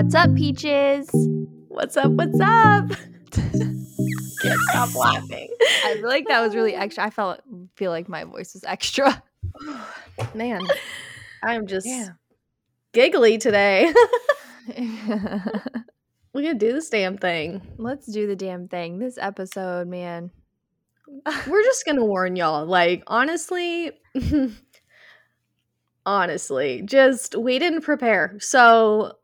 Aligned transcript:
What's 0.00 0.14
up, 0.14 0.34
peaches? 0.34 1.10
What's 1.68 1.94
up? 1.94 2.10
What's 2.12 2.40
up? 2.40 2.88
Can't 3.32 4.60
stop 4.70 4.94
laughing. 4.94 5.48
I 5.84 5.96
feel 5.96 6.08
like 6.08 6.26
that 6.28 6.40
was 6.40 6.54
really 6.54 6.74
extra. 6.74 7.04
I 7.04 7.10
felt 7.10 7.42
feel 7.76 7.90
like 7.90 8.08
my 8.08 8.24
voice 8.24 8.54
was 8.54 8.64
extra. 8.64 9.22
Man, 10.34 10.62
I'm 11.44 11.66
just 11.66 11.86
Yeah. 11.86 12.08
giggly 12.94 13.36
today. 13.36 13.92
We're 14.78 15.52
gonna 16.34 16.54
do 16.54 16.72
this 16.72 16.88
damn 16.88 17.18
thing. 17.18 17.60
Let's 17.76 18.06
do 18.06 18.26
the 18.26 18.36
damn 18.36 18.68
thing. 18.68 19.00
This 19.00 19.18
episode, 19.18 19.86
man. 19.86 20.30
We're 21.46 21.62
just 21.64 21.84
gonna 21.84 22.06
warn 22.06 22.36
y'all. 22.36 22.64
Like, 22.64 23.02
honestly, 23.06 23.92
honestly, 26.06 26.80
just 26.86 27.36
we 27.36 27.58
didn't 27.58 27.82
prepare. 27.82 28.36
So 28.40 29.18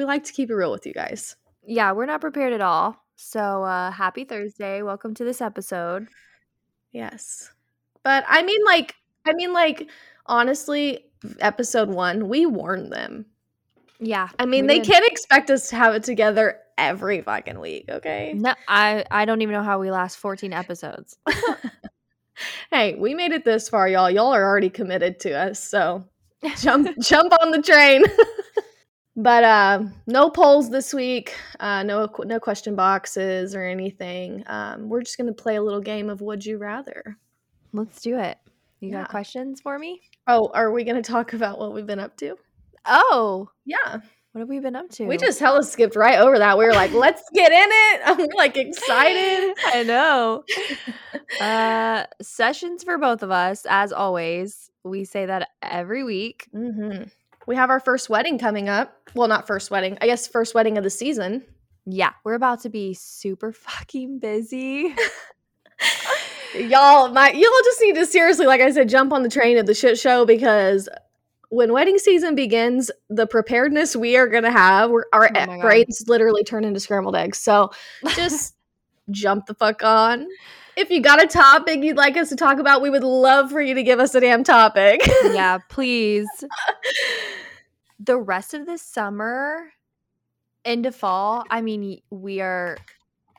we 0.00 0.06
like 0.06 0.24
to 0.24 0.32
keep 0.32 0.48
it 0.48 0.54
real 0.54 0.72
with 0.72 0.86
you 0.86 0.94
guys. 0.94 1.36
Yeah, 1.62 1.92
we're 1.92 2.06
not 2.06 2.22
prepared 2.22 2.54
at 2.54 2.62
all. 2.62 3.04
So 3.16 3.64
uh 3.64 3.90
happy 3.90 4.24
Thursday. 4.24 4.80
Welcome 4.80 5.12
to 5.14 5.24
this 5.24 5.42
episode. 5.42 6.08
Yes. 6.90 7.52
But 8.02 8.24
I 8.26 8.42
mean 8.42 8.64
like 8.64 8.94
I 9.26 9.34
mean 9.34 9.52
like 9.52 9.90
honestly, 10.24 11.04
episode 11.40 11.90
one, 11.90 12.30
we 12.30 12.46
warned 12.46 12.90
them. 12.90 13.26
Yeah. 13.98 14.28
I 14.38 14.46
mean, 14.46 14.66
they 14.66 14.78
did. 14.78 14.88
can't 14.88 15.06
expect 15.06 15.50
us 15.50 15.68
to 15.68 15.76
have 15.76 15.94
it 15.94 16.02
together 16.02 16.56
every 16.78 17.20
fucking 17.20 17.60
week, 17.60 17.84
okay? 17.90 18.32
No, 18.34 18.54
I 18.68 19.04
I 19.10 19.26
don't 19.26 19.42
even 19.42 19.52
know 19.52 19.62
how 19.62 19.78
we 19.80 19.90
last 19.90 20.16
14 20.16 20.54
episodes. 20.54 21.18
Hey, 22.70 22.94
we 22.94 23.14
made 23.14 23.32
it 23.32 23.44
this 23.44 23.68
far, 23.68 23.86
y'all. 23.86 24.10
Y'all 24.10 24.32
are 24.32 24.42
already 24.42 24.70
committed 24.70 25.20
to 25.20 25.32
us, 25.32 25.62
so 25.62 26.04
jump 26.60 26.88
jump 27.00 27.32
on 27.42 27.50
the 27.50 27.60
train. 27.60 28.02
but 29.16 29.44
uh, 29.44 29.82
no 30.06 30.30
polls 30.30 30.70
this 30.70 30.94
week. 30.94 31.34
Uh, 31.58 31.82
no 31.82 32.08
no 32.24 32.40
question 32.40 32.74
boxes 32.76 33.54
or 33.54 33.62
anything. 33.64 34.42
Um, 34.46 34.88
we're 34.88 35.02
just 35.02 35.16
gonna 35.18 35.32
play 35.32 35.56
a 35.56 35.62
little 35.62 35.80
game 35.80 36.08
of 36.10 36.20
Would 36.20 36.44
You 36.46 36.58
Rather. 36.58 37.16
Let's 37.72 38.00
do 38.00 38.18
it. 38.18 38.38
You 38.80 38.90
Yeah. 38.90 39.00
got 39.02 39.10
questions 39.10 39.60
for 39.60 39.78
me? 39.78 40.00
Oh, 40.26 40.50
are 40.54 40.72
we 40.72 40.84
gonna 40.84 41.02
talk 41.02 41.32
about 41.32 41.58
what 41.58 41.72
we've 41.74 41.86
been 41.86 42.00
up 42.00 42.16
to? 42.18 42.36
Oh, 42.86 43.50
Yeah, 43.66 43.98
what 44.32 44.38
have 44.40 44.48
we 44.48 44.58
been 44.60 44.74
up 44.76 44.88
to? 44.92 45.06
we 45.06 45.16
just 45.18 45.38
hella 45.38 45.62
skipped 45.62 45.96
right 45.96 46.18
over 46.18 46.38
that. 46.38 46.56
We 46.58 46.64
were 46.64 46.72
like, 46.72 46.92
let's 46.94 47.22
get 47.34 47.52
in 47.52 47.68
it. 47.70 48.00
I'm 48.06 48.26
like 48.36 48.56
excited. 48.56 49.54
I 49.72 49.82
know. 49.82 50.44
uh 51.40 52.04
sessions 52.22 52.84
for 52.84 52.98
both 52.98 53.22
of 53.22 53.30
us 53.30 53.66
as 53.68 53.92
always. 53.92 54.70
We 54.84 55.04
say 55.04 55.26
that 55.26 55.48
every 55.62 56.04
week. 56.04 56.48
hmm 56.52 57.02
We 57.50 57.56
have 57.56 57.70
our 57.70 57.80
first 57.80 58.08
wedding 58.08 58.38
coming 58.38 58.68
up. 58.68 58.96
Well, 59.12 59.26
not 59.26 59.48
first 59.48 59.72
wedding. 59.72 59.98
I 60.00 60.06
guess 60.06 60.28
first 60.28 60.54
wedding 60.54 60.78
of 60.78 60.84
the 60.84 60.90
season. 60.90 61.44
Yeah, 61.84 62.12
we're 62.22 62.34
about 62.34 62.60
to 62.60 62.68
be 62.68 62.94
super 62.94 63.50
fucking 63.52 64.20
busy. 64.20 64.94
Y'all, 66.54 67.08
my 67.08 67.30
y'all 67.32 67.64
just 67.64 67.80
need 67.80 67.96
to 67.96 68.06
seriously, 68.06 68.46
like 68.46 68.60
I 68.60 68.70
said, 68.70 68.88
jump 68.88 69.12
on 69.12 69.24
the 69.24 69.28
train 69.28 69.58
of 69.58 69.66
the 69.66 69.74
shit 69.74 69.98
show 69.98 70.24
because 70.24 70.88
when 71.48 71.72
wedding 71.72 71.98
season 71.98 72.36
begins, 72.36 72.88
the 73.08 73.26
preparedness 73.26 73.96
we 73.96 74.16
are 74.16 74.28
gonna 74.28 74.52
have, 74.52 74.90
we're, 74.90 75.06
our 75.12 75.28
Oh 75.34 75.60
brains 75.60 76.04
literally 76.06 76.44
turn 76.44 76.64
into 76.64 76.78
scrambled 76.78 77.16
eggs. 77.16 77.38
So 77.38 77.70
just 78.14 78.54
jump 79.10 79.46
the 79.46 79.54
fuck 79.54 79.82
on. 79.82 80.28
If 80.76 80.90
you 80.90 81.00
got 81.00 81.22
a 81.22 81.26
topic 81.26 81.82
you'd 81.82 81.96
like 81.96 82.16
us 82.16 82.28
to 82.28 82.36
talk 82.36 82.58
about, 82.58 82.80
we 82.80 82.90
would 82.90 83.04
love 83.04 83.50
for 83.50 83.60
you 83.60 83.74
to 83.74 83.82
give 83.82 83.98
us 83.98 84.14
a 84.14 84.20
damn 84.20 84.44
topic. 84.44 85.00
yeah, 85.24 85.58
please. 85.68 86.28
The 88.02 88.18
rest 88.18 88.54
of 88.54 88.66
the 88.66 88.78
summer 88.78 89.72
into 90.64 90.90
fall, 90.92 91.44
I 91.50 91.60
mean, 91.60 92.00
we 92.10 92.40
are 92.40 92.76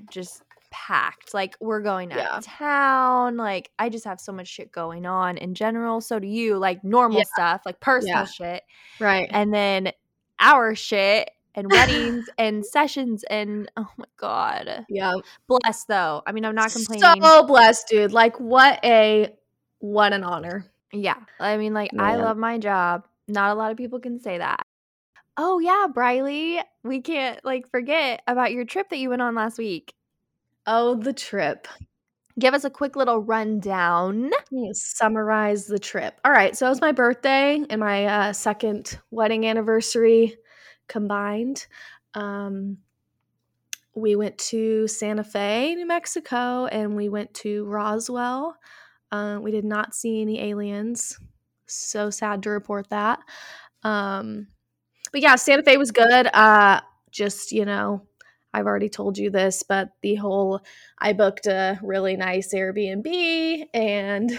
just 0.09 0.44
packed. 0.72 1.33
Like 1.33 1.55
we're 1.59 1.81
going 1.81 2.11
out 2.13 2.19
Yeah. 2.19 2.38
of 2.38 2.44
town. 2.45 3.38
Like 3.38 3.71
I 3.79 3.89
just 3.89 4.05
have 4.05 4.19
so 4.21 4.31
much 4.31 4.47
shit 4.47 4.71
going 4.71 5.05
on 5.05 5.38
in 5.38 5.53
general. 5.55 6.00
So 6.01 6.19
do 6.19 6.27
you, 6.27 6.57
like 6.57 6.83
normal 6.83 7.19
Yeah. 7.19 7.23
stuff, 7.33 7.61
like 7.66 7.79
personal 7.79 8.19
Yeah. 8.19 8.25
shit. 8.25 8.63
right. 9.00 9.27
and 9.31 9.53
then 9.53 9.91
our 10.39 10.75
shit 10.75 11.31
and 11.55 11.69
weddings 11.71 12.29
and 12.38 12.66
sessions 12.66 13.23
and 13.29 13.69
oh 13.77 13.89
my 13.97 14.05
god 14.17 14.85
Yeah. 14.89 15.13
blessed 15.47 15.88
though 15.88 16.21
i 16.25 16.31
mean 16.31 16.45
i'm 16.45 16.55
not 16.55 16.71
complaining 16.71 17.21
So 17.21 17.44
blessed, 17.44 17.88
dude. 17.89 18.11
Like 18.13 18.39
what 18.39 18.79
a 18.85 19.35
what 19.79 20.13
an 20.13 20.23
honor. 20.23 20.66
yeah 20.94 21.16
i 21.39 21.57
mean 21.57 21.73
like 21.73 21.91
i 22.00 22.16
love 22.16 22.38
my 22.38 22.57
job 22.57 23.03
not 23.31 23.52
a 23.52 23.56
lot 23.56 23.72
of 23.72 23.78
people 23.78 24.00
can 24.00 24.19
say 24.19 24.38
that 24.38 24.62
oh 25.38 25.59
yeah 25.59 25.88
briley 25.94 26.59
we 26.84 27.02
can't 27.02 27.44
like 27.46 27.69
forget 27.72 28.22
about 28.28 28.52
your 28.52 28.66
trip 28.66 28.90
that 28.90 28.97
you 28.97 29.09
went 29.09 29.22
on 29.22 29.36
last 29.36 29.58
week 29.58 29.94
Oh, 30.68 30.94
the 30.96 31.12
trip. 31.14 31.68
give 32.40 32.53
us 32.53 32.64
a 32.64 32.69
quick 32.69 32.96
little 32.96 33.19
rundown 33.19 34.30
summarize 34.74 35.66
the 35.66 35.80
trip. 35.80 36.19
All 36.24 36.31
right, 36.31 36.56
so 36.56 36.68
it 36.68 36.69
was 36.69 36.81
my 36.81 36.92
birthday 36.92 37.64
and 37.69 37.80
my 37.80 38.06
uh, 38.06 38.34
second 38.34 39.00
wedding 39.09 39.46
anniversary 39.48 40.36
combined. 40.88 41.66
Um, 42.13 42.78
we 43.96 44.16
went 44.16 44.38
to 44.38 44.88
Santa 44.88 45.24
Fe, 45.24 45.75
New 45.75 45.88
Mexico, 45.88 46.66
and 46.68 46.96
we 46.96 47.09
went 47.09 47.34
to 47.36 47.66
Roswell. 47.66 48.56
Uh, 49.12 49.40
we 49.42 49.52
did 49.52 49.66
not 49.66 49.94
see 49.96 50.22
any 50.22 50.40
aliens. 50.42 51.18
So 51.73 52.09
sad 52.09 52.43
to 52.43 52.49
report 52.49 52.89
that. 52.89 53.19
Um, 53.83 54.47
but 55.11 55.21
yeah, 55.21 55.35
Santa 55.35 55.63
Fe 55.63 55.77
was 55.77 55.91
good. 55.91 56.27
Uh, 56.33 56.81
just 57.11 57.51
you 57.51 57.65
know, 57.65 58.07
I've 58.53 58.65
already 58.65 58.89
told 58.89 59.17
you 59.17 59.29
this, 59.29 59.63
but 59.63 59.89
the 60.01 60.15
whole 60.15 60.61
I 60.99 61.13
booked 61.13 61.47
a 61.47 61.79
really 61.83 62.15
nice 62.17 62.53
Airbnb 62.53 63.65
and 63.73 64.31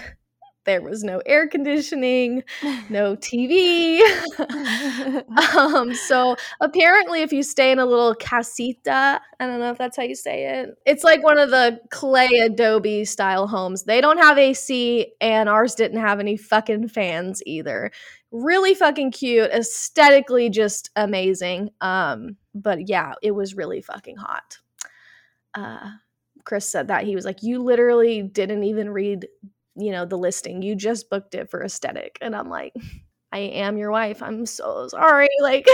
there 0.64 0.82
was 0.82 1.02
no 1.02 1.20
air 1.26 1.48
conditioning, 1.48 2.44
no 2.88 3.16
TV. 3.16 4.00
um, 5.56 5.94
so 5.94 6.36
apparently, 6.60 7.22
if 7.22 7.32
you 7.32 7.42
stay 7.42 7.72
in 7.72 7.78
a 7.78 7.86
little 7.86 8.14
casita, 8.14 9.20
I 9.40 9.46
don't 9.46 9.58
know 9.58 9.70
if 9.70 9.78
that's 9.78 9.96
how 9.96 10.02
you 10.02 10.14
say 10.14 10.60
it. 10.60 10.70
It's 10.86 11.04
like 11.04 11.22
one 11.22 11.38
of 11.38 11.50
the 11.50 11.80
clay 11.90 12.28
adobe 12.42 13.04
style 13.04 13.46
homes. 13.46 13.84
They 13.84 14.00
don't 14.00 14.18
have 14.18 14.38
AC, 14.38 15.12
and 15.20 15.48
ours 15.48 15.74
didn't 15.74 16.00
have 16.00 16.20
any 16.20 16.36
fucking 16.36 16.88
fans 16.88 17.42
either. 17.46 17.90
Really 18.30 18.74
fucking 18.74 19.10
cute, 19.12 19.50
aesthetically 19.50 20.48
just 20.48 20.90
amazing. 20.96 21.70
Um, 21.80 22.36
but 22.54 22.88
yeah, 22.88 23.14
it 23.22 23.32
was 23.32 23.54
really 23.54 23.82
fucking 23.82 24.16
hot. 24.16 24.58
Uh, 25.54 25.90
Chris 26.44 26.68
said 26.68 26.88
that 26.88 27.04
he 27.04 27.14
was 27.14 27.24
like, 27.24 27.42
"You 27.42 27.62
literally 27.62 28.22
didn't 28.22 28.64
even 28.64 28.90
read, 28.90 29.26
you 29.76 29.92
know, 29.92 30.04
the 30.04 30.18
listing. 30.18 30.62
You 30.62 30.74
just 30.74 31.10
booked 31.10 31.34
it 31.34 31.50
for 31.50 31.62
aesthetic. 31.62 32.18
And 32.20 32.34
I'm 32.34 32.48
like, 32.48 32.74
"I 33.32 33.38
am 33.38 33.76
your 33.76 33.90
wife. 33.90 34.22
I'm 34.22 34.46
so 34.46 34.88
sorry. 34.88 35.28
Like, 35.40 35.66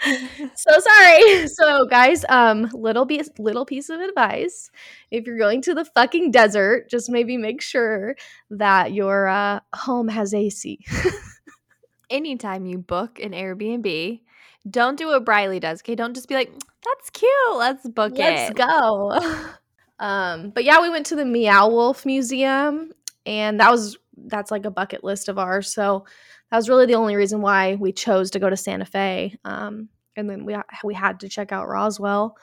so 0.56 0.78
sorry." 0.78 1.46
So, 1.48 1.86
guys, 1.86 2.24
um, 2.28 2.70
little 2.72 3.06
piece, 3.06 3.30
little 3.38 3.64
piece 3.64 3.88
of 3.90 4.00
advice: 4.00 4.70
if 5.10 5.26
you're 5.26 5.38
going 5.38 5.62
to 5.62 5.74
the 5.74 5.84
fucking 5.84 6.30
desert, 6.30 6.90
just 6.90 7.10
maybe 7.10 7.36
make 7.36 7.62
sure 7.62 8.16
that 8.50 8.92
your 8.92 9.28
uh, 9.28 9.60
home 9.74 10.08
has 10.08 10.34
AC. 10.34 10.80
anytime 12.10 12.66
you 12.66 12.76
book 12.76 13.18
an 13.18 13.32
airbnb 13.32 14.20
don't 14.70 14.98
do 14.98 15.06
what 15.06 15.24
briley 15.24 15.58
does 15.58 15.80
okay 15.80 15.94
don't 15.94 16.14
just 16.14 16.28
be 16.28 16.34
like 16.34 16.52
that's 16.84 17.10
cute 17.10 17.30
let's 17.56 17.88
book 17.88 18.12
it. 18.14 18.18
Let's 18.18 18.50
go. 18.50 19.18
um, 19.98 20.50
but 20.50 20.64
yeah, 20.64 20.80
we 20.80 20.90
went 20.90 21.06
to 21.06 21.16
the 21.16 21.24
Meow 21.24 21.68
Wolf 21.68 22.04
Museum, 22.04 22.92
and 23.26 23.60
that 23.60 23.70
was 23.70 23.96
that's 24.16 24.50
like 24.50 24.64
a 24.64 24.70
bucket 24.70 25.02
list 25.02 25.28
of 25.28 25.38
ours. 25.38 25.72
So 25.72 26.06
that 26.50 26.56
was 26.56 26.68
really 26.68 26.86
the 26.86 26.94
only 26.94 27.16
reason 27.16 27.40
why 27.40 27.74
we 27.74 27.92
chose 27.92 28.30
to 28.32 28.38
go 28.38 28.48
to 28.48 28.56
Santa 28.56 28.84
Fe. 28.84 29.36
Um, 29.44 29.88
and 30.16 30.28
then 30.28 30.44
we 30.44 30.56
we 30.84 30.94
had 30.94 31.20
to 31.20 31.28
check 31.28 31.52
out 31.52 31.68
Roswell. 31.68 32.36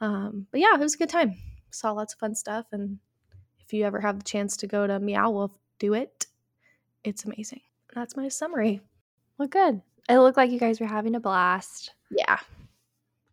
Um, 0.00 0.46
but 0.50 0.60
yeah, 0.60 0.74
it 0.74 0.80
was 0.80 0.94
a 0.94 0.98
good 0.98 1.08
time. 1.08 1.36
Saw 1.70 1.92
lots 1.92 2.14
of 2.14 2.18
fun 2.18 2.34
stuff, 2.34 2.66
and 2.72 2.98
if 3.60 3.72
you 3.72 3.84
ever 3.84 4.00
have 4.00 4.18
the 4.18 4.24
chance 4.24 4.56
to 4.58 4.66
go 4.66 4.86
to 4.86 4.98
Meow 4.98 5.30
Wolf, 5.30 5.52
do 5.78 5.94
it. 5.94 6.26
It's 7.04 7.24
amazing. 7.24 7.60
That's 7.94 8.16
my 8.16 8.28
summary. 8.28 8.80
well 9.38 9.48
good 9.48 9.82
it 10.08 10.18
looked 10.18 10.36
like 10.36 10.50
you 10.50 10.58
guys 10.58 10.80
were 10.80 10.86
having 10.86 11.14
a 11.14 11.20
blast 11.20 11.92
Yeah. 12.10 12.38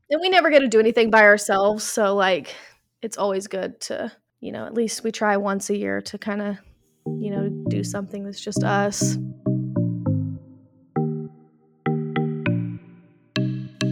And 0.10 0.22
we 0.22 0.30
never 0.30 0.50
get 0.50 0.60
to 0.60 0.68
do 0.68 0.80
anything 0.80 1.12
by 1.12 1.22
ourselves. 1.22 1.84
So, 1.84 2.16
like, 2.16 2.56
it's 3.02 3.18
always 3.18 3.48
good 3.48 3.80
to, 3.82 4.12
you 4.40 4.52
know, 4.52 4.66
at 4.66 4.74
least 4.74 5.04
we 5.04 5.12
try 5.12 5.38
once 5.38 5.70
a 5.70 5.78
year 5.78 6.02
to 6.02 6.18
kind 6.18 6.42
of, 6.42 6.58
you 7.20 7.32
know, 7.32 7.50
do 7.70 7.84
something 7.84 8.24
that's 8.24 8.42
just 8.42 8.64
us. 8.64 9.18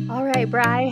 all 0.09 0.23
right 0.23 0.49
bry 0.49 0.91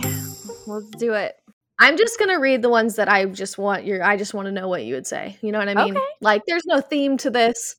let's 0.66 0.90
do 0.98 1.14
it 1.14 1.36
I'm 1.78 1.96
just 1.96 2.18
going 2.18 2.30
to 2.30 2.36
read 2.36 2.62
the 2.62 2.68
ones 2.68 2.96
that 2.96 3.08
I 3.08 3.26
just 3.26 3.58
want 3.58 3.84
your, 3.84 4.02
I 4.02 4.16
just 4.16 4.34
want 4.34 4.46
to 4.46 4.52
know 4.52 4.68
what 4.68 4.84
you 4.84 4.94
would 4.94 5.06
say. 5.06 5.36
You 5.42 5.52
know 5.52 5.58
what 5.58 5.68
I 5.68 5.74
mean? 5.74 5.96
Okay. 5.96 6.06
Like, 6.20 6.42
there's 6.46 6.64
no 6.64 6.80
theme 6.80 7.18
to 7.18 7.30
this. 7.30 7.76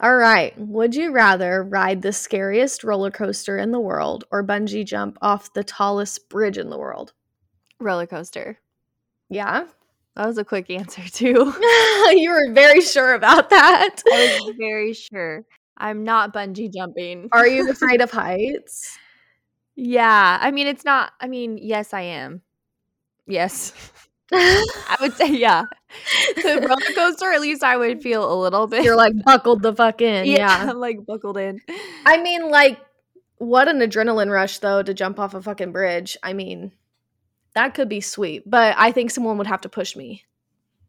All 0.00 0.16
right. 0.16 0.58
Would 0.58 0.94
you 0.94 1.12
rather 1.12 1.62
ride 1.62 2.02
the 2.02 2.12
scariest 2.12 2.84
roller 2.84 3.10
coaster 3.10 3.58
in 3.58 3.72
the 3.72 3.80
world 3.80 4.24
or 4.30 4.42
bungee 4.42 4.86
jump 4.86 5.18
off 5.20 5.52
the 5.52 5.64
tallest 5.64 6.28
bridge 6.28 6.58
in 6.58 6.70
the 6.70 6.78
world? 6.78 7.12
Roller 7.78 8.06
coaster. 8.06 8.58
Yeah. 9.28 9.66
That 10.16 10.26
was 10.26 10.38
a 10.38 10.44
quick 10.44 10.70
answer 10.70 11.02
too. 11.12 11.54
you 12.12 12.30
were 12.30 12.52
very 12.52 12.80
sure 12.80 13.14
about 13.14 13.50
that. 13.50 14.02
I 14.10 14.40
was 14.44 14.54
very 14.56 14.92
sure. 14.94 15.44
I'm 15.76 16.04
not 16.04 16.32
bungee 16.32 16.72
jumping. 16.72 17.28
Are 17.32 17.46
you 17.46 17.70
afraid 17.76 18.00
of 18.00 18.10
heights? 18.10 18.98
Yeah. 19.74 20.38
I 20.40 20.50
mean, 20.50 20.66
it's 20.66 20.84
not, 20.84 21.12
I 21.20 21.26
mean, 21.28 21.58
yes, 21.60 21.92
I 21.92 22.00
am. 22.02 22.40
Yes. 23.26 23.74
I 24.32 24.96
would 25.02 25.12
say, 25.12 25.30
yeah. 25.32 25.64
The 26.36 26.66
roller 26.66 26.94
coaster, 26.94 27.30
at 27.32 27.40
least 27.42 27.62
I 27.62 27.76
would 27.76 28.02
feel 28.02 28.32
a 28.32 28.34
little 28.40 28.66
bit. 28.66 28.84
You're 28.84 28.96
like 28.96 29.12
buckled 29.24 29.62
the 29.62 29.74
fuck 29.74 30.00
in. 30.00 30.26
yeah, 30.26 30.36
Yeah. 30.38 30.70
I'm 30.70 30.78
like 30.78 31.04
buckled 31.04 31.36
in. 31.36 31.60
I 32.06 32.20
mean, 32.22 32.50
like, 32.50 32.78
what 33.36 33.68
an 33.68 33.80
adrenaline 33.80 34.30
rush, 34.32 34.58
though, 34.58 34.82
to 34.82 34.94
jump 34.94 35.18
off 35.20 35.34
a 35.34 35.42
fucking 35.42 35.72
bridge. 35.72 36.16
I 36.22 36.32
mean, 36.32 36.72
that 37.56 37.74
could 37.74 37.88
be 37.88 38.02
sweet, 38.02 38.42
but 38.48 38.74
I 38.78 38.92
think 38.92 39.10
someone 39.10 39.38
would 39.38 39.46
have 39.46 39.62
to 39.62 39.68
push 39.70 39.96
me. 39.96 40.24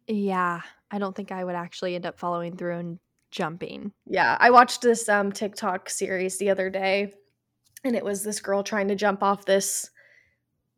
Yeah. 0.06 0.62
I 0.92 1.00
don't 1.00 1.16
think 1.16 1.32
I 1.32 1.44
would 1.44 1.56
actually 1.56 1.96
end 1.96 2.06
up 2.06 2.20
following 2.20 2.58
through 2.58 2.78
and 2.78 3.00
jumping. 3.32 3.94
Yeah, 4.06 4.38
I 4.40 4.52
watched 4.52 4.82
this 4.82 5.08
um 5.10 5.32
TikTok 5.32 5.90
series 5.90 6.38
the 6.38 6.50
other 6.50 6.70
day 6.70 7.14
and 7.84 7.96
it 7.96 8.04
was 8.04 8.24
this 8.24 8.42
girl 8.42 8.64
trying 8.64 8.90
to 8.90 8.96
jump 8.96 9.24
off 9.24 9.46
this 9.46 9.90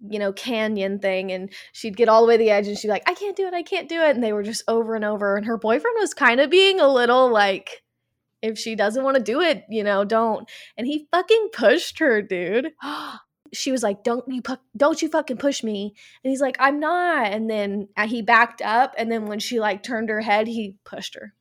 you 0.01 0.17
know 0.17 0.31
canyon 0.31 0.99
thing 0.99 1.31
and 1.31 1.51
she'd 1.73 1.97
get 1.97 2.07
all 2.07 2.21
the 2.21 2.27
way 2.27 2.37
to 2.37 2.43
the 2.43 2.49
edge 2.49 2.67
and 2.67 2.77
she'd 2.77 2.87
be 2.87 2.91
like 2.91 3.09
I 3.09 3.13
can't 3.15 3.35
do 3.35 3.47
it, 3.47 3.53
I 3.53 3.63
can't 3.63 3.89
do 3.89 4.01
it 4.01 4.15
and 4.15 4.23
they 4.23 4.33
were 4.33 4.43
just 4.43 4.63
over 4.67 4.95
and 4.95 5.05
over 5.05 5.37
and 5.37 5.45
her 5.47 5.57
boyfriend 5.57 5.97
was 5.99 6.13
kind 6.13 6.39
of 6.39 6.51
being 6.51 6.79
a 6.79 6.87
little 6.87 7.31
like 7.31 7.83
if 8.41 8.57
she 8.57 8.75
doesn't 8.75 9.03
want 9.03 9.17
to 9.17 9.23
do 9.23 9.41
it, 9.41 9.65
you 9.69 9.83
know, 9.83 10.05
don't. 10.05 10.49
And 10.77 10.87
he 10.87 11.07
fucking 11.11 11.49
pushed 11.51 11.99
her, 11.99 12.21
dude. 12.21 12.71
She 13.53 13.71
was 13.71 13.83
like, 13.83 14.03
"Don't 14.03 14.25
you 14.27 14.41
pu- 14.41 14.57
don't 14.75 15.01
you 15.01 15.09
fucking 15.09 15.37
push 15.37 15.63
me." 15.63 15.93
And 16.23 16.31
he's 16.31 16.41
like, 16.41 16.57
"I'm 16.59 16.79
not." 16.79 17.31
And 17.31 17.49
then 17.49 17.89
uh, 17.97 18.07
he 18.07 18.21
backed 18.21 18.61
up 18.61 18.93
and 18.97 19.11
then 19.11 19.25
when 19.25 19.39
she 19.39 19.59
like 19.59 19.83
turned 19.83 20.09
her 20.09 20.21
head, 20.21 20.47
he 20.47 20.75
pushed 20.83 21.15
her. 21.15 21.33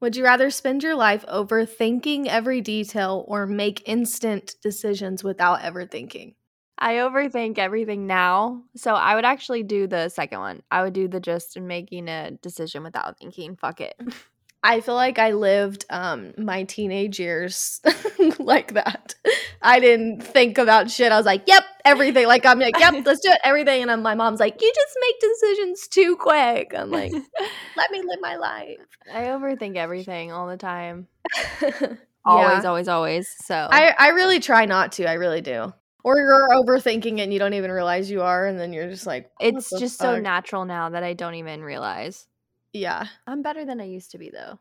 Would 0.00 0.16
you 0.16 0.24
rather 0.24 0.50
spend 0.50 0.82
your 0.82 0.94
life 0.94 1.24
overthinking 1.26 2.26
every 2.26 2.60
detail 2.60 3.24
or 3.26 3.46
make 3.46 3.88
instant 3.88 4.54
decisions 4.62 5.24
without 5.24 5.62
ever 5.62 5.86
thinking? 5.86 6.34
I 6.78 6.94
overthink 6.96 7.58
everything 7.58 8.06
now. 8.06 8.64
So 8.76 8.94
I 8.94 9.14
would 9.14 9.24
actually 9.24 9.62
do 9.62 9.86
the 9.86 10.08
second 10.08 10.40
one. 10.40 10.62
I 10.70 10.82
would 10.82 10.92
do 10.92 11.08
the 11.08 11.20
just 11.20 11.58
making 11.58 12.08
a 12.08 12.32
decision 12.42 12.82
without 12.82 13.18
thinking. 13.18 13.56
Fuck 13.56 13.80
it. 13.80 13.94
I 14.64 14.80
feel 14.80 14.94
like 14.94 15.18
I 15.18 15.32
lived 15.32 15.84
um, 15.90 16.32
my 16.38 16.62
teenage 16.64 17.20
years 17.20 17.82
like 18.38 18.72
that. 18.72 19.14
I 19.60 19.78
didn't 19.78 20.22
think 20.22 20.56
about 20.56 20.90
shit. 20.90 21.12
I 21.12 21.18
was 21.18 21.26
like, 21.26 21.42
"Yep, 21.46 21.62
everything." 21.84 22.26
Like 22.26 22.46
I'm 22.46 22.58
like, 22.58 22.78
"Yep, 22.80 23.04
let's 23.04 23.20
do 23.20 23.30
it, 23.30 23.40
everything." 23.44 23.82
And 23.82 23.90
I'm, 23.90 24.00
my 24.00 24.14
mom's 24.14 24.40
like, 24.40 24.60
"You 24.62 24.72
just 24.74 24.96
make 25.02 25.20
decisions 25.20 25.86
too 25.86 26.16
quick." 26.16 26.72
I'm 26.74 26.90
like, 26.90 27.12
"Let 27.76 27.90
me 27.90 28.00
live 28.00 28.20
my 28.22 28.36
life." 28.36 28.78
I 29.12 29.24
overthink 29.24 29.76
everything 29.76 30.32
all 30.32 30.48
the 30.48 30.56
time. 30.56 31.08
Yeah. 32.26 32.32
Always, 32.32 32.64
always, 32.64 32.88
always. 32.88 33.34
So 33.44 33.54
I, 33.54 33.94
I 33.98 34.08
really 34.12 34.40
try 34.40 34.64
not 34.64 34.92
to. 34.92 35.04
I 35.04 35.12
really 35.12 35.42
do. 35.42 35.74
Or 36.04 36.16
you're 36.16 36.48
overthinking 36.52 37.18
it 37.18 37.20
and 37.20 37.32
you 37.34 37.38
don't 37.38 37.52
even 37.52 37.70
realize 37.70 38.10
you 38.10 38.22
are, 38.22 38.46
and 38.46 38.58
then 38.58 38.72
you're 38.72 38.88
just 38.88 39.06
like, 39.06 39.30
it's 39.40 39.68
just 39.78 39.98
so 39.98 40.18
natural 40.18 40.64
now 40.64 40.88
that 40.88 41.02
I 41.02 41.12
don't 41.12 41.34
even 41.34 41.62
realize. 41.62 42.26
Yeah, 42.74 43.06
I'm 43.26 43.40
better 43.40 43.64
than 43.64 43.80
I 43.80 43.84
used 43.84 44.10
to 44.10 44.18
be 44.18 44.28
though. 44.30 44.58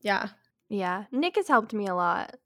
yeah, 0.00 0.28
Yeah. 0.70 1.04
Nick 1.12 1.36
has 1.36 1.48
helped 1.48 1.74
me 1.74 1.86
a 1.88 1.94
lot. 1.94 2.36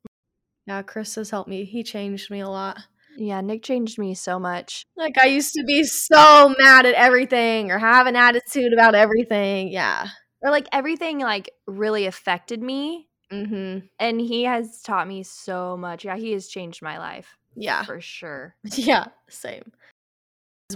yeah. 0.66 0.82
Chris 0.82 1.14
has 1.14 1.30
helped 1.30 1.48
me. 1.48 1.64
He 1.64 1.82
changed 1.84 2.30
me 2.30 2.40
a 2.40 2.48
lot. 2.48 2.78
Yeah, 3.16 3.40
Nick 3.42 3.62
changed 3.62 3.96
me 3.98 4.14
so 4.14 4.40
much. 4.40 4.86
Like 4.96 5.16
I 5.18 5.26
used 5.26 5.52
to 5.54 5.62
be 5.64 5.84
so 5.84 6.52
mad 6.58 6.84
at 6.86 6.94
everything 6.94 7.70
or 7.70 7.78
have 7.78 8.06
an 8.08 8.16
attitude 8.16 8.72
about 8.72 8.96
everything. 8.96 9.68
Yeah. 9.70 10.08
Or 10.42 10.50
like 10.50 10.66
everything 10.72 11.20
like 11.20 11.50
really 11.68 12.06
affected 12.06 12.60
me. 12.62 13.08
Mm-hmm. 13.30 13.86
And 14.00 14.20
he 14.20 14.44
has 14.44 14.82
taught 14.82 15.06
me 15.06 15.22
so 15.22 15.76
much. 15.76 16.04
Yeah, 16.04 16.16
he 16.16 16.32
has 16.32 16.48
changed 16.48 16.82
my 16.82 16.98
life 16.98 17.36
Yeah. 17.54 17.84
for 17.84 18.00
sure. 18.00 18.56
Yeah. 18.74 19.06
Same. 19.28 19.70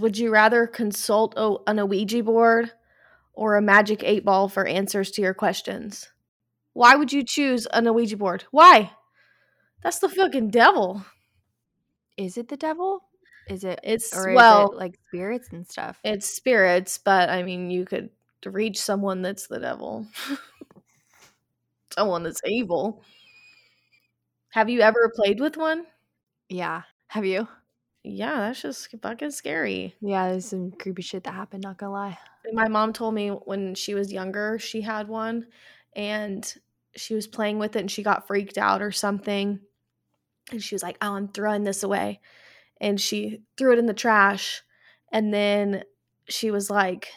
Would 0.00 0.16
you 0.18 0.30
rather 0.30 0.66
consult 0.66 1.34
a, 1.36 1.56
an 1.66 1.88
Ouija 1.88 2.22
board 2.22 2.70
or 3.38 3.56
a 3.56 3.62
magic 3.62 4.02
eight 4.04 4.24
ball 4.24 4.48
for 4.48 4.66
answers 4.66 5.10
to 5.12 5.22
your 5.22 5.34
questions? 5.34 6.08
Why 6.74 6.94
would 6.96 7.12
you 7.12 7.24
choose 7.24 7.66
an 7.66 7.92
Ouija 7.94 8.16
board? 8.16 8.44
Why? 8.50 8.90
That's 9.82 9.98
the 10.00 10.08
fucking 10.08 10.50
devil. 10.50 11.04
Is 12.16 12.36
it 12.36 12.48
the 12.48 12.56
devil? 12.56 13.04
Is 13.48 13.64
it 13.64 13.80
It's 13.82 14.14
or 14.14 14.34
well, 14.34 14.72
it 14.72 14.76
like 14.76 14.98
spirits 15.08 15.48
and 15.52 15.66
stuff? 15.66 15.98
it's 16.04 16.28
spirits, 16.28 16.98
but 16.98 17.30
I 17.30 17.42
mean, 17.42 17.70
you 17.70 17.84
could 17.84 18.10
reach 18.44 18.78
someone 18.80 19.22
that's 19.22 19.46
the 19.46 19.58
devil, 19.58 20.06
someone 21.94 22.22
that's 22.22 22.40
evil. 22.44 23.02
Have 24.50 24.68
you 24.68 24.80
ever 24.80 25.10
played 25.14 25.40
with 25.40 25.56
one? 25.56 25.86
yeah. 26.48 26.82
Have 27.08 27.24
you? 27.24 27.48
Yeah, 28.08 28.36
that's 28.38 28.62
just 28.62 28.88
fucking 29.02 29.32
scary. 29.32 29.94
Yeah, 30.00 30.30
there's 30.30 30.48
some 30.48 30.72
creepy 30.72 31.02
shit 31.02 31.24
that 31.24 31.34
happened, 31.34 31.62
not 31.62 31.78
gonna 31.78 31.92
lie. 31.92 32.18
My 32.52 32.68
mom 32.68 32.92
told 32.92 33.14
me 33.14 33.28
when 33.28 33.74
she 33.74 33.94
was 33.94 34.12
younger, 34.12 34.58
she 34.58 34.80
had 34.80 35.08
one 35.08 35.46
and 35.94 36.52
she 36.96 37.14
was 37.14 37.26
playing 37.26 37.58
with 37.58 37.76
it 37.76 37.80
and 37.80 37.90
she 37.90 38.02
got 38.02 38.26
freaked 38.26 38.56
out 38.56 38.80
or 38.80 38.92
something. 38.92 39.60
And 40.50 40.62
she 40.62 40.74
was 40.74 40.82
like, 40.82 40.96
Oh, 41.02 41.14
I'm 41.14 41.28
throwing 41.28 41.64
this 41.64 41.82
away. 41.82 42.20
And 42.80 43.00
she 43.00 43.42
threw 43.56 43.72
it 43.72 43.78
in 43.78 43.86
the 43.86 43.94
trash. 43.94 44.62
And 45.12 45.32
then 45.32 45.84
she 46.28 46.50
was 46.50 46.70
like, 46.70 47.08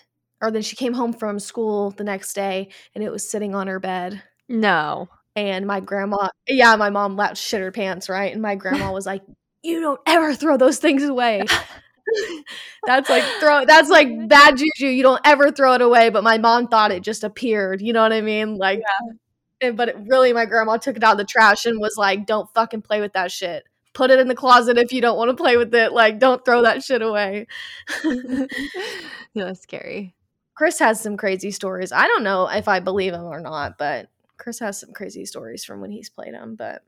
or 0.41 0.51
then 0.51 0.61
she 0.61 0.75
came 0.75 0.93
home 0.93 1.13
from 1.13 1.39
school 1.39 1.91
the 1.91 2.03
next 2.03 2.33
day 2.33 2.69
and 2.95 3.03
it 3.03 3.11
was 3.11 3.29
sitting 3.29 3.55
on 3.55 3.67
her 3.67 3.79
bed. 3.79 4.21
No. 4.49 5.07
And 5.35 5.65
my 5.65 5.79
grandma, 5.79 6.29
yeah, 6.47 6.75
my 6.75 6.89
mom 6.89 7.15
let 7.15 7.37
shit 7.37 7.61
her 7.61 7.71
pants, 7.71 8.09
right? 8.09 8.33
And 8.33 8.41
my 8.41 8.55
grandma 8.55 8.91
was 8.91 9.05
like, 9.05 9.21
You 9.63 9.79
don't 9.79 10.01
ever 10.05 10.33
throw 10.33 10.57
those 10.57 10.79
things 10.79 11.03
away. 11.03 11.43
that's 12.85 13.09
like 13.09 13.23
throw 13.39 13.65
that's 13.65 13.89
like 13.89 14.07
bad 14.27 14.57
juju. 14.57 14.87
You 14.87 15.03
don't 15.03 15.21
ever 15.25 15.51
throw 15.51 15.73
it 15.73 15.81
away. 15.81 16.09
But 16.09 16.23
my 16.23 16.37
mom 16.37 16.67
thought 16.67 16.91
it 16.91 17.03
just 17.03 17.23
appeared. 17.23 17.81
You 17.81 17.93
know 17.93 18.01
what 18.01 18.13
I 18.13 18.21
mean? 18.21 18.55
Like 18.57 18.81
and- 19.01 19.19
eh, 19.61 19.71
but 19.71 19.89
it, 19.89 19.97
really 20.07 20.33
my 20.33 20.45
grandma 20.45 20.77
took 20.77 20.97
it 20.97 21.03
out 21.03 21.13
of 21.13 21.17
the 21.19 21.25
trash 21.25 21.65
and 21.65 21.79
was 21.79 21.95
like, 21.97 22.25
Don't 22.25 22.51
fucking 22.53 22.81
play 22.81 23.01
with 23.01 23.13
that 23.13 23.31
shit. 23.31 23.63
Put 23.93 24.09
it 24.09 24.19
in 24.19 24.27
the 24.27 24.35
closet 24.35 24.77
if 24.77 24.93
you 24.93 25.01
don't 25.01 25.17
want 25.17 25.29
to 25.29 25.35
play 25.35 25.57
with 25.57 25.75
it. 25.75 25.91
Like, 25.91 26.17
don't 26.17 26.43
throw 26.45 26.61
that 26.61 26.81
shit 26.81 27.01
away. 27.01 27.47
yeah, 28.05 28.45
that's 29.35 29.61
scary. 29.61 30.15
Chris 30.55 30.79
has 30.79 31.01
some 31.01 31.17
crazy 31.17 31.51
stories. 31.51 31.91
I 31.91 32.07
don't 32.07 32.23
know 32.23 32.47
if 32.47 32.69
I 32.69 32.79
believe 32.79 33.13
him 33.13 33.23
or 33.25 33.41
not, 33.41 33.77
but 33.77 34.07
Chris 34.37 34.59
has 34.59 34.79
some 34.79 34.93
crazy 34.93 35.25
stories 35.25 35.65
from 35.65 35.81
when 35.81 35.91
he's 35.91 36.09
played 36.09 36.33
them. 36.33 36.55
But 36.55 36.83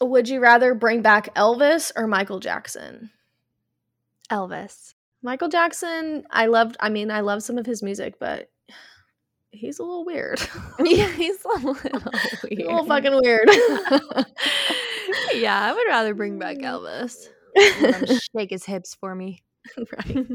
would 0.00 0.28
you 0.28 0.40
rather 0.40 0.74
bring 0.74 1.02
back 1.02 1.34
Elvis 1.34 1.92
or 1.96 2.06
Michael 2.06 2.40
Jackson? 2.40 3.10
Elvis. 4.30 4.94
Michael 5.22 5.48
Jackson, 5.48 6.24
I 6.30 6.46
loved, 6.46 6.76
I 6.78 6.88
mean, 6.90 7.10
I 7.10 7.20
love 7.20 7.42
some 7.42 7.58
of 7.58 7.66
his 7.66 7.82
music, 7.82 8.18
but 8.20 8.50
he's 9.50 9.80
a 9.80 9.82
little 9.82 10.04
weird. 10.04 10.40
yeah, 10.78 11.10
he's 11.10 11.44
a 11.44 11.48
little 11.48 11.74
weird. 11.74 12.04
A 12.50 12.54
little 12.54 12.86
fucking 12.86 13.20
weird. 13.22 13.48
yeah, 15.34 15.60
I 15.60 15.72
would 15.74 15.86
rather 15.88 16.14
bring 16.14 16.38
back 16.38 16.58
Elvis. 16.58 17.28
Shake 18.36 18.50
his 18.50 18.64
hips 18.64 18.94
for 18.94 19.14
me. 19.14 19.42
right. 19.76 20.26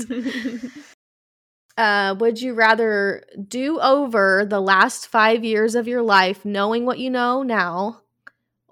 Uh, 1.75 2.15
would 2.19 2.39
you 2.39 2.53
rather 2.53 3.23
do 3.47 3.79
over 3.79 4.45
the 4.45 4.61
last 4.61 5.07
five 5.07 5.43
years 5.43 5.73
of 5.73 5.87
your 5.87 6.03
life 6.03 6.45
knowing 6.45 6.85
what 6.85 6.99
you 6.99 7.09
know 7.09 7.41
now 7.41 8.02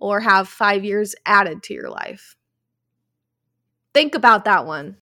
or 0.02 0.20
have 0.20 0.50
five 0.50 0.84
years 0.84 1.16
added 1.26 1.64
to 1.64 1.74
your 1.74 1.90
life? 1.90 2.36
Think 3.94 4.16
about 4.16 4.46
that 4.46 4.66
one. 4.66 4.98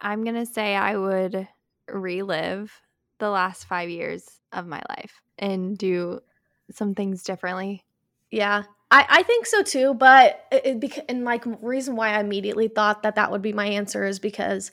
I'm 0.00 0.22
gonna 0.22 0.46
say 0.46 0.76
I 0.76 0.96
would 0.96 1.48
relive 1.88 2.72
the 3.18 3.30
last 3.30 3.64
five 3.64 3.88
years 3.88 4.28
of 4.52 4.66
my 4.66 4.82
life 4.88 5.20
and 5.38 5.76
do 5.76 6.20
some 6.70 6.94
things 6.94 7.22
differently. 7.22 7.84
Yeah, 8.30 8.64
I, 8.90 9.06
I 9.08 9.22
think 9.22 9.46
so 9.46 9.62
too. 9.62 9.94
But 9.94 10.44
it, 10.52 10.84
it 10.84 11.04
and 11.08 11.24
like 11.24 11.44
reason 11.62 11.96
why 11.96 12.10
I 12.10 12.20
immediately 12.20 12.68
thought 12.68 13.02
that 13.02 13.14
that 13.14 13.30
would 13.30 13.42
be 13.42 13.52
my 13.52 13.66
answer 13.66 14.04
is 14.04 14.18
because 14.18 14.72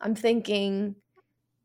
I'm 0.00 0.14
thinking 0.14 0.96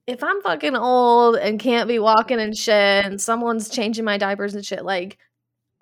if 0.07 0.23
I'm 0.23 0.41
fucking 0.41 0.75
old 0.75 1.35
and 1.35 1.59
can't 1.59 1.87
be 1.87 1.99
walking 1.99 2.39
and 2.39 2.57
shit, 2.57 3.05
and 3.05 3.19
someone's 3.19 3.69
changing 3.69 4.05
my 4.05 4.17
diapers 4.17 4.55
and 4.55 4.65
shit, 4.65 4.85
like 4.85 5.17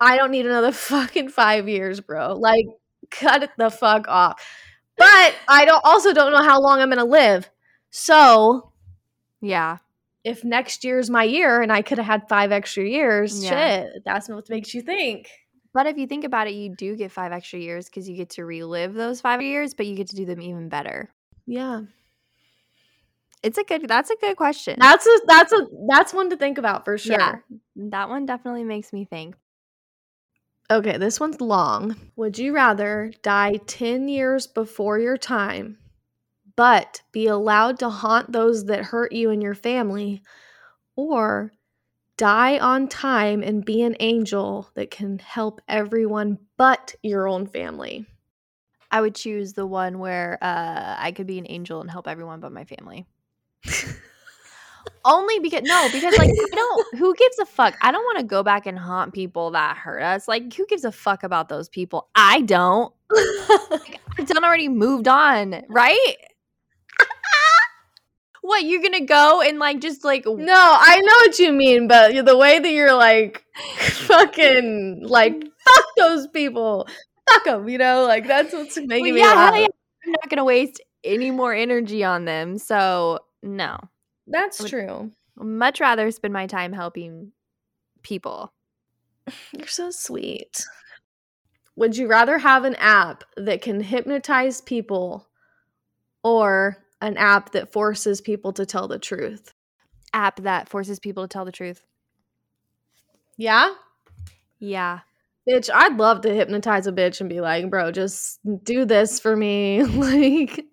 I 0.00 0.16
don't 0.16 0.30
need 0.30 0.46
another 0.46 0.72
fucking 0.90 1.28
five 1.28 1.68
years, 1.68 2.00
bro. 2.00 2.34
Like 2.34 2.66
cut 3.10 3.42
it 3.42 3.50
the 3.58 3.70
fuck 3.70 4.06
off. 4.08 4.42
But 4.96 5.34
I 5.48 5.64
don't 5.64 5.84
also 5.84 6.12
don't 6.12 6.32
know 6.32 6.42
how 6.42 6.60
long 6.60 6.80
I'm 6.80 6.88
gonna 6.90 7.04
live. 7.04 7.48
So 7.90 8.72
Yeah. 9.40 9.78
if 10.24 10.44
next 10.44 10.84
year's 10.84 11.08
my 11.10 11.24
year 11.24 11.62
and 11.62 11.72
I 11.72 11.82
could 11.82 11.98
have 11.98 12.06
had 12.06 12.28
five 12.28 12.52
extra 12.52 12.84
years, 12.84 13.42
Yeah. 13.42 13.50
shit, 13.50 14.04
that's 14.04 14.28
what 14.28 14.48
makes 14.50 14.74
you 14.74 14.82
think. 14.82 15.28
But 15.72 15.86
if 15.86 15.96
you 15.96 16.06
think 16.06 16.24
about 16.24 16.48
it, 16.48 16.54
you 16.54 16.74
do 16.74 16.96
get 16.96 17.12
five 17.12 17.32
extra 17.32 17.58
years 17.58 17.86
because 17.86 18.08
you 18.08 18.16
get 18.16 18.30
to 18.30 18.44
relive 18.44 18.92
those 18.94 19.20
five 19.20 19.40
years, 19.40 19.72
but 19.72 19.86
you 19.86 19.94
get 19.94 20.08
to 20.08 20.16
do 20.16 20.24
them 20.24 20.40
even 20.42 20.68
better. 20.68 21.10
Yeah. 21.46 21.82
It's 23.42 23.56
a 23.56 23.64
good. 23.64 23.88
That's 23.88 24.10
a 24.10 24.16
good 24.20 24.36
question. 24.36 24.76
That's 24.78 25.06
a 25.06 25.20
that's 25.26 25.52
a 25.52 25.66
that's 25.88 26.12
one 26.12 26.28
to 26.30 26.36
think 26.36 26.58
about 26.58 26.84
for 26.84 26.98
sure. 26.98 27.16
Yeah. 27.18 27.36
that 27.76 28.08
one 28.10 28.26
definitely 28.26 28.64
makes 28.64 28.92
me 28.92 29.04
think. 29.06 29.34
Okay, 30.70 30.98
this 30.98 31.18
one's 31.18 31.40
long. 31.40 31.96
Would 32.14 32.38
you 32.38 32.54
rather 32.54 33.12
die 33.22 33.56
10 33.66 34.08
years 34.08 34.46
before 34.46 35.00
your 35.00 35.16
time, 35.16 35.78
but 36.54 37.02
be 37.10 37.26
allowed 37.26 37.80
to 37.80 37.90
haunt 37.90 38.30
those 38.30 38.66
that 38.66 38.84
hurt 38.84 39.10
you 39.10 39.30
and 39.30 39.42
your 39.42 39.56
family, 39.56 40.22
or 40.94 41.52
die 42.16 42.58
on 42.60 42.86
time 42.86 43.42
and 43.42 43.64
be 43.64 43.82
an 43.82 43.96
angel 43.98 44.70
that 44.74 44.92
can 44.92 45.18
help 45.18 45.60
everyone 45.66 46.38
but 46.56 46.94
your 47.02 47.26
own 47.26 47.48
family? 47.48 48.06
I 48.92 49.00
would 49.00 49.16
choose 49.16 49.54
the 49.54 49.66
one 49.66 49.98
where 49.98 50.38
uh, 50.40 50.94
I 50.98 51.10
could 51.10 51.26
be 51.26 51.38
an 51.38 51.46
angel 51.48 51.80
and 51.80 51.90
help 51.90 52.06
everyone 52.06 52.38
but 52.38 52.52
my 52.52 52.64
family. 52.64 53.06
Only 55.04 55.38
because 55.38 55.62
no, 55.62 55.88
because 55.92 56.16
like 56.18 56.30
I 56.30 56.46
don't. 56.54 56.86
Who 56.98 57.14
gives 57.14 57.38
a 57.38 57.46
fuck? 57.46 57.76
I 57.80 57.90
don't 57.90 58.04
want 58.04 58.18
to 58.18 58.24
go 58.24 58.42
back 58.42 58.66
and 58.66 58.78
haunt 58.78 59.14
people 59.14 59.50
that 59.52 59.76
hurt 59.76 60.02
us. 60.02 60.28
Like, 60.28 60.52
who 60.52 60.66
gives 60.66 60.84
a 60.84 60.92
fuck 60.92 61.22
about 61.22 61.48
those 61.48 61.68
people? 61.68 62.08
I 62.14 62.42
don't. 62.42 62.92
I've 64.18 64.26
done 64.26 64.44
already 64.44 64.68
moved 64.68 65.08
on, 65.08 65.62
right? 65.68 66.16
what 68.42 68.64
you're 68.64 68.82
gonna 68.82 69.04
go 69.04 69.42
and 69.42 69.58
like 69.58 69.80
just 69.80 70.04
like 70.04 70.24
no, 70.26 70.54
I 70.54 70.96
know 71.00 71.12
what 71.26 71.38
you 71.38 71.52
mean, 71.52 71.88
but 71.88 72.24
the 72.24 72.36
way 72.36 72.58
that 72.58 72.70
you're 72.70 72.94
like 72.94 73.44
fucking 73.78 75.02
like 75.06 75.34
fuck 75.34 75.84
those 75.96 76.26
people. 76.28 76.88
Fuck 77.28 77.44
them, 77.44 77.68
you 77.68 77.78
know? 77.78 78.06
Like 78.06 78.26
that's 78.26 78.52
what's 78.52 78.76
making 78.76 79.14
Well, 79.14 79.14
me 79.14 79.20
yeah, 79.20 79.34
laugh. 79.34 79.54
yeah. 79.54 79.66
I'm 80.06 80.12
not 80.12 80.28
gonna 80.28 80.44
waste 80.44 80.80
any 81.04 81.30
more 81.30 81.54
energy 81.54 82.02
on 82.02 82.24
them. 82.24 82.58
So 82.58 83.20
no, 83.42 83.78
That's 84.30 84.68
true. 84.68 85.10
Much 85.36 85.80
rather 85.80 86.10
spend 86.10 86.32
my 86.32 86.46
time 86.46 86.72
helping 86.72 87.32
people. 88.02 88.52
You're 89.52 89.66
so 89.66 89.90
sweet. 89.90 90.64
Would 91.76 91.96
you 91.96 92.08
rather 92.08 92.38
have 92.38 92.64
an 92.64 92.74
app 92.76 93.24
that 93.36 93.62
can 93.62 93.80
hypnotize 93.80 94.60
people 94.60 95.28
or 96.22 96.76
an 97.00 97.16
app 97.16 97.52
that 97.52 97.72
forces 97.72 98.20
people 98.20 98.52
to 98.54 98.66
tell 98.66 98.88
the 98.88 98.98
truth? 98.98 99.52
App 100.12 100.42
that 100.42 100.68
forces 100.68 100.98
people 100.98 101.24
to 101.24 101.28
tell 101.28 101.44
the 101.44 101.52
truth. 101.52 101.86
Yeah? 103.36 103.72
Yeah. 104.58 105.00
Bitch, 105.48 105.70
I'd 105.72 105.96
love 105.96 106.20
to 106.22 106.34
hypnotize 106.34 106.86
a 106.86 106.92
bitch 106.92 107.20
and 107.20 107.30
be 107.30 107.40
like, 107.40 107.70
bro, 107.70 107.90
just 107.90 108.38
do 108.62 108.84
this 108.84 109.18
for 109.18 109.34
me. 109.34 109.82
like, 109.84 110.66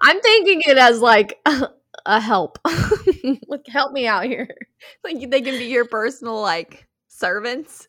I'm 0.00 0.20
thinking 0.20 0.62
it 0.66 0.78
as 0.78 1.00
like 1.00 1.38
a 2.06 2.20
help. 2.20 2.58
like, 3.48 3.66
help 3.68 3.92
me 3.92 4.06
out 4.06 4.24
here. 4.24 4.48
Like 5.02 5.30
they 5.30 5.40
can 5.40 5.58
be 5.58 5.64
your 5.64 5.86
personal 5.86 6.40
like 6.40 6.86
servants. 7.08 7.88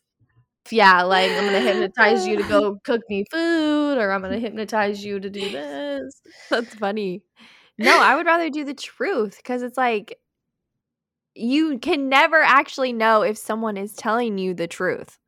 Yeah, 0.70 1.02
like 1.02 1.30
I'm 1.30 1.44
gonna 1.44 1.60
hypnotize 1.60 2.26
you 2.26 2.36
to 2.38 2.42
go 2.44 2.78
cook 2.84 3.02
me 3.10 3.24
food, 3.30 3.98
or 3.98 4.10
I'm 4.10 4.22
gonna 4.22 4.38
hypnotize 4.38 5.04
you 5.04 5.20
to 5.20 5.30
do 5.30 5.50
this. 5.50 6.20
That's 6.50 6.74
funny. 6.74 7.22
No, 7.78 7.98
I 8.00 8.16
would 8.16 8.26
rather 8.26 8.48
do 8.50 8.64
the 8.64 8.74
truth 8.74 9.36
because 9.36 9.62
it's 9.62 9.76
like 9.76 10.18
you 11.34 11.78
can 11.78 12.08
never 12.08 12.42
actually 12.42 12.92
know 12.92 13.22
if 13.22 13.38
someone 13.38 13.76
is 13.76 13.94
telling 13.94 14.38
you 14.38 14.54
the 14.54 14.66
truth. 14.66 15.18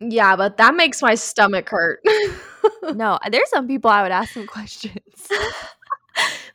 Yeah, 0.00 0.36
but 0.36 0.56
that 0.58 0.74
makes 0.74 1.00
my 1.00 1.14
stomach 1.14 1.68
hurt. 1.70 2.00
No, 2.94 3.12
uh, 3.12 3.30
there's 3.30 3.48
some 3.50 3.66
people 3.66 3.90
I 3.90 4.02
would 4.02 4.12
ask 4.12 4.32
some 4.34 4.46
questions. 4.46 5.28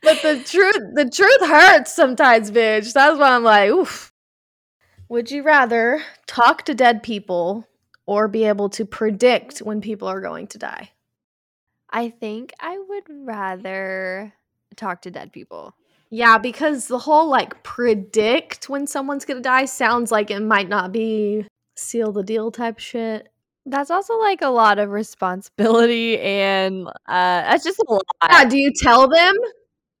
But 0.02 0.22
the 0.22 0.42
truth, 0.44 0.94
the 0.94 1.08
truth 1.08 1.48
hurts 1.48 1.94
sometimes, 1.94 2.50
bitch. 2.50 2.92
That's 2.92 3.18
why 3.18 3.34
I'm 3.34 3.44
like, 3.44 3.70
oof. 3.70 4.12
Would 5.08 5.30
you 5.30 5.42
rather 5.42 6.02
talk 6.26 6.64
to 6.66 6.74
dead 6.74 7.02
people 7.02 7.66
or 8.06 8.28
be 8.28 8.44
able 8.44 8.68
to 8.70 8.84
predict 8.84 9.58
when 9.58 9.80
people 9.80 10.08
are 10.08 10.20
going 10.20 10.46
to 10.48 10.58
die? 10.58 10.90
I 11.90 12.10
think 12.10 12.52
I 12.60 12.78
would 12.78 13.04
rather 13.08 14.32
talk 14.76 15.02
to 15.02 15.10
dead 15.10 15.32
people. 15.32 15.74
Yeah, 16.10 16.38
because 16.38 16.86
the 16.86 16.98
whole 16.98 17.28
like 17.28 17.62
predict 17.62 18.68
when 18.68 18.86
someone's 18.86 19.24
gonna 19.24 19.40
die 19.40 19.64
sounds 19.64 20.10
like 20.10 20.30
it 20.30 20.40
might 20.40 20.68
not 20.68 20.92
be 20.92 21.46
seal 21.76 22.12
the 22.12 22.22
deal 22.22 22.50
type 22.50 22.78
shit. 22.78 23.28
That's 23.66 23.90
also 23.90 24.18
like 24.18 24.42
a 24.42 24.48
lot 24.48 24.78
of 24.78 24.90
responsibility 24.90 26.18
and 26.18 26.86
uh 26.86 26.92
that's 27.06 27.64
just 27.64 27.78
a 27.78 27.92
lot. 27.92 28.02
Yeah, 28.28 28.44
do 28.44 28.58
you 28.58 28.72
tell 28.72 29.08
them? 29.08 29.34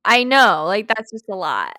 I 0.04 0.24
know, 0.24 0.64
like 0.66 0.88
that's 0.88 1.10
just 1.10 1.28
a 1.30 1.36
lot. 1.36 1.74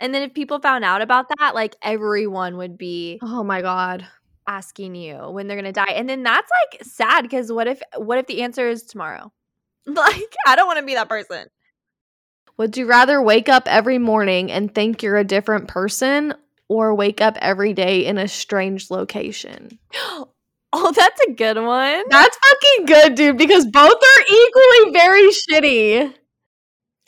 And 0.00 0.14
then 0.14 0.22
if 0.22 0.34
people 0.34 0.58
found 0.60 0.84
out 0.84 1.02
about 1.02 1.26
that, 1.38 1.54
like 1.54 1.76
everyone 1.82 2.56
would 2.56 2.76
be 2.78 3.18
Oh 3.22 3.42
my 3.44 3.62
god. 3.62 4.06
asking 4.46 4.94
you 4.94 5.16
when 5.30 5.46
they're 5.46 5.56
gonna 5.56 5.72
die. 5.72 5.92
And 5.94 6.08
then 6.08 6.22
that's 6.22 6.50
like 6.72 6.84
sad 6.84 7.22
because 7.22 7.50
what 7.52 7.66
if 7.66 7.80
what 7.96 8.18
if 8.18 8.26
the 8.26 8.42
answer 8.42 8.68
is 8.68 8.82
tomorrow? 8.84 9.32
Like 9.86 10.34
I 10.46 10.56
don't 10.56 10.66
want 10.66 10.78
to 10.78 10.84
be 10.84 10.94
that 10.94 11.08
person. 11.08 11.46
Would 12.56 12.76
you 12.76 12.86
rather 12.86 13.20
wake 13.20 13.48
up 13.48 13.64
every 13.66 13.98
morning 13.98 14.50
and 14.50 14.72
think 14.74 15.02
you're 15.02 15.16
a 15.18 15.24
different 15.24 15.68
person 15.68 16.34
or 16.68 16.94
wake 16.94 17.20
up 17.20 17.36
every 17.42 17.72
day 17.74 18.06
in 18.06 18.16
a 18.18 18.28
strange 18.28 18.90
location? 18.90 19.78
Oh, 20.76 20.90
that's 20.90 21.20
a 21.28 21.32
good 21.32 21.56
one. 21.56 22.02
That's 22.10 22.36
fucking 22.36 22.86
good, 22.86 23.14
dude, 23.14 23.38
because 23.38 23.64
both 23.64 23.92
are 24.02 24.22
equally 24.28 24.92
very 24.92 25.28
shitty. 25.30 26.14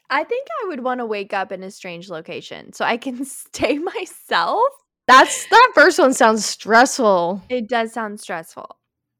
I 0.09 0.25
think 0.25 0.47
I 0.63 0.69
would 0.69 0.85
want 0.85 1.01
to 1.01 1.07
wake 1.07 1.33
up 1.33 1.53
in 1.53 1.63
a 1.63 1.71
strange 1.71 2.09
location 2.09 2.73
so 2.73 2.85
I 2.85 2.97
can 2.97 3.25
stay 3.25 3.79
myself. 3.79 4.65
That's 5.07 5.49
that 5.49 5.73
first 5.75 5.99
one 5.99 6.13
sounds 6.13 6.45
stressful. 6.45 7.43
It 7.49 7.69
does 7.69 7.93
sound 7.93 8.21
stressful. 8.21 8.77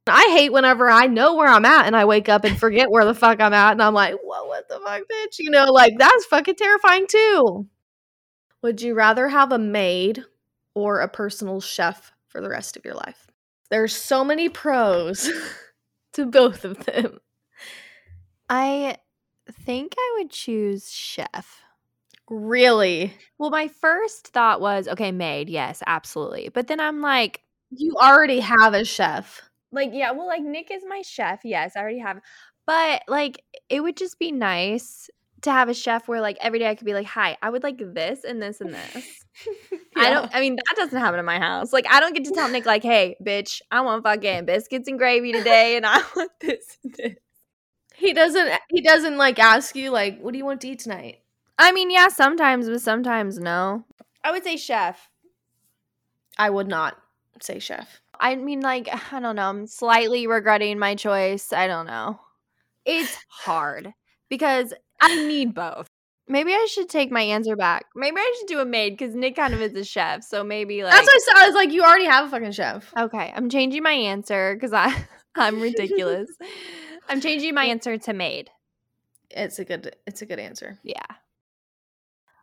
I 0.09 0.29
hate 0.37 0.53
whenever 0.53 0.89
I 0.89 1.07
know 1.07 1.35
where 1.35 1.49
I'm 1.49 1.65
at 1.65 1.87
and 1.87 1.97
I 1.97 2.05
wake 2.05 2.29
up 2.29 2.45
and 2.45 2.59
forget 2.59 2.91
where 2.91 3.05
the 3.05 3.15
fuck 3.15 3.41
I'm 3.41 3.53
at 3.53 3.73
and 3.73 3.83
I'm 3.83 3.95
like, 3.95 4.15
whoa, 4.23 4.47
what 4.47 4.69
the 4.69 4.79
fuck, 4.79 5.03
bitch? 5.03 5.39
You 5.39 5.51
know, 5.51 5.73
like 5.73 5.95
that's 5.99 6.27
fucking 6.27 6.55
terrifying 6.55 7.07
too. 7.09 7.67
Would 8.63 8.83
you 8.83 8.95
rather 8.95 9.29
have 9.29 9.53
a 9.53 9.59
maid 9.59 10.25
or 10.75 11.01
a 11.01 11.09
personal 11.09 11.61
chef 11.61 12.13
for 12.29 12.41
the 12.41 12.49
rest 12.49 12.77
of 12.77 12.85
your 12.85 12.95
life? 12.95 13.27
There's 13.71 13.97
so 13.97 14.23
many 14.25 14.49
pros 14.49 15.29
to 16.13 16.27
both 16.27 16.65
of 16.65 16.85
them. 16.85 17.19
I 18.49 18.99
think 19.53 19.95
I 19.99 20.15
would 20.19 20.31
choose 20.31 20.91
chef. 20.91 21.63
Really? 22.29 23.15
Well, 23.39 23.51
my 23.51 23.69
first 23.69 24.29
thought 24.29 24.61
was 24.61 24.89
okay, 24.89 25.13
maid, 25.13 25.49
yes, 25.49 25.83
absolutely. 25.87 26.49
But 26.49 26.67
then 26.67 26.81
I'm 26.81 27.01
like, 27.01 27.43
You 27.71 27.95
already 28.01 28.41
have 28.41 28.75
a 28.75 28.85
chef. 28.85 29.43
like 29.73 29.91
yeah, 29.93 30.11
well, 30.13 30.27
like 30.27 30.43
Nick 30.43 30.71
is 30.71 30.83
my 30.89 31.03
chef. 31.03 31.41
Yes, 31.45 31.77
I 31.77 31.81
already 31.81 31.99
have. 32.01 32.21
But 32.67 33.03
like, 33.09 33.43
it 33.69 33.81
would 33.81 33.97
just 33.97 34.19
be 34.19 34.33
nice 34.33 35.09
to 35.43 35.53
have 35.53 35.69
a 35.69 35.75
chef 35.75 36.09
where 36.09 36.21
like 36.21 36.37
every 36.41 36.59
day 36.59 36.69
I 36.69 36.75
could 36.75 36.87
be 36.87 36.95
like, 36.95 37.07
hi, 37.07 37.37
I 37.43 37.51
would 37.51 37.63
like 37.63 37.79
this 37.79 38.25
and 38.25 38.43
this 38.43 38.61
and 38.61 38.75
this. 38.75 39.25
I 39.97 40.11
don't. 40.11 40.35
I 40.35 40.41
mean, 40.41 40.57
that 40.57 40.75
doesn't 40.77 40.99
happen 40.99 41.21
in 41.21 41.27
my 41.27 41.39
house. 41.39 41.73
Like, 41.73 41.87
I 41.89 42.01
don't 42.01 42.15
get 42.15 42.25
to 42.25 42.33
tell 42.33 42.49
Nick 42.49 42.67
like, 42.67 42.83
hey, 42.83 43.17
bitch, 43.25 43.61
I 43.71 43.83
want 43.83 44.03
fucking 44.03 44.47
biscuits 44.47 44.89
and 44.89 44.99
gravy 44.99 45.33
today, 45.33 45.77
and 45.77 45.87
I 45.87 46.03
want 46.17 46.33
this. 46.41 46.79
And 46.85 46.95
this. 46.95 47.15
He 47.97 48.13
doesn't 48.13 48.53
he 48.69 48.83
doesn't 48.83 49.17
like 49.17 49.39
ask 49.39 49.75
you 49.75 49.91
like, 49.91 50.21
what 50.21 50.33
do 50.33 50.39
you 50.39 50.45
want 50.45 50.61
to 50.63 50.69
eat 50.69 50.81
tonight? 50.81 51.21
I 51.59 51.73
mean, 51.73 51.91
yeah, 51.91 52.09
sometimes, 52.09 52.69
but 52.69 52.81
sometimes 52.81 53.39
no. 53.39 53.85
I 54.23 54.33
would 54.33 54.45
say 54.45 54.57
chef. 54.57 55.09
I 56.39 56.51
would 56.51 56.69
not 56.69 56.99
say 57.41 57.59
chef. 57.59 58.01
I 58.19 58.37
mean, 58.37 58.61
like, 58.61 58.89
I 59.13 59.21
don't 59.21 59.37
know. 59.37 59.49
I'm 59.49 59.67
slightly 59.67 60.27
regretting 60.27 60.79
my 60.79 60.95
choice. 60.95 61.53
I 61.53 61.67
don't 61.67 61.87
know. 61.87 62.21
It's 62.85 63.17
hard 63.29 63.95
because 64.29 64.75
I 65.01 65.27
need 65.27 65.55
both. 65.55 65.87
Maybe 66.29 66.53
I 66.53 66.67
should 66.69 66.89
take 66.89 67.13
my 67.13 67.21
answer 67.23 67.55
back. 67.55 67.87
Maybe 67.95 68.17
I 68.19 68.35
should 68.39 68.49
do 68.49 68.59
a 68.59 68.65
maid 68.65 68.99
because 68.99 69.15
Nick 69.15 69.37
kind 69.37 69.55
of 69.55 69.63
is 69.63 69.75
a 69.75 69.85
chef. 69.85 70.25
So 70.25 70.43
maybe 70.43 70.83
like 70.83 70.93
That's 70.93 71.07
what 71.07 71.15
I 71.15 71.19
said. 71.19 71.37
I 71.37 71.47
was 71.47 71.55
like, 71.55 71.73
you 71.73 71.83
already 71.85 72.07
have 72.07 72.27
a 72.27 72.29
fucking 72.29 72.51
chef. 72.51 72.93
okay, 72.99 73.33
I'm 73.35 73.49
changing 73.49 73.85
my 73.85 73.93
answer 73.93 74.55
because 74.55 74.73
I 74.73 74.93
I'm 75.37 75.61
ridiculous. 75.61 76.31
I'm 77.09 77.21
changing 77.21 77.55
my 77.55 77.65
answer 77.65 77.97
to 77.99 78.13
maid. 78.13 78.51
It's 79.31 79.59
a 79.59 79.65
good 79.65 79.95
it's 80.07 80.23
a 80.23 80.27
good 80.27 80.39
answer. 80.39 80.79
Yeah. 80.83 81.03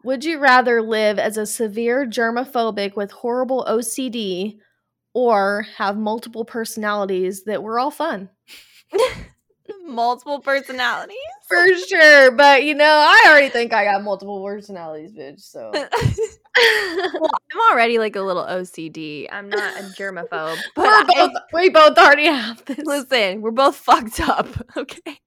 Would 0.03 0.25
you 0.25 0.39
rather 0.39 0.81
live 0.81 1.17
as 1.17 1.37
a 1.37 1.45
severe 1.45 2.05
germophobic 2.05 2.95
with 2.95 3.11
horrible 3.11 3.65
OCD 3.69 4.59
or 5.13 5.65
have 5.77 5.97
multiple 5.97 6.43
personalities 6.43 7.43
that 7.45 7.63
were 7.63 7.79
all 7.79 7.91
fun? 7.91 8.29
Multiple 9.85 10.39
personalities. 10.39 11.15
For 11.47 11.67
sure, 11.87 12.31
but 12.31 12.63
you 12.63 12.73
know, 12.73 12.85
I 12.85 13.23
already 13.27 13.49
think 13.49 13.73
I 13.73 13.85
got 13.85 14.03
multiple 14.03 14.43
personalities, 14.43 15.13
bitch. 15.13 15.39
So 15.41 15.71
well, 16.57 17.29
I'm 17.51 17.71
already 17.71 17.97
like 17.99 18.15
a 18.15 18.21
little 18.21 18.43
OCD. 18.43 19.27
I'm 19.31 19.49
not 19.49 19.79
a 19.79 19.83
germaphobe. 19.83 20.57
But 20.75 20.85
We're 20.85 21.27
both, 21.27 21.31
I, 21.35 21.41
we 21.53 21.69
both 21.69 21.97
already 21.97 22.25
have 22.25 22.63
this. 22.65 22.79
listen, 22.85 23.41
we're 23.41 23.51
both 23.51 23.75
fucked 23.75 24.19
up. 24.19 24.47
Okay. 24.77 25.19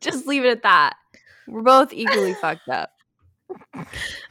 Just 0.00 0.26
leave 0.26 0.44
it 0.44 0.50
at 0.50 0.62
that. 0.62 0.96
We're 1.48 1.62
both 1.62 1.92
equally 1.92 2.34
fucked 2.34 2.68
up. 2.68 2.90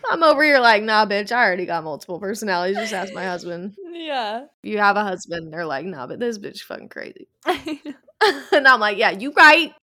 I'm 0.10 0.24
over 0.24 0.44
here 0.44 0.60
like, 0.60 0.84
nah, 0.84 1.06
bitch, 1.06 1.32
I 1.32 1.44
already 1.44 1.66
got 1.66 1.84
multiple 1.84 2.20
personalities. 2.20 2.78
Just 2.78 2.94
ask 2.94 3.14
my 3.14 3.26
husband. 3.26 3.76
Yeah. 3.92 4.44
If 4.64 4.70
you 4.70 4.78
have 4.78 4.96
a 4.96 5.04
husband, 5.04 5.52
they're 5.52 5.66
like, 5.66 5.86
nah, 5.86 6.08
but 6.08 6.20
this 6.20 6.38
bitch 6.38 6.62
fucking 6.62 6.90
crazy. 6.90 7.28
and 7.46 8.68
I'm 8.68 8.80
like, 8.80 8.98
yeah, 8.98 9.12
you 9.12 9.32
right. 9.34 9.74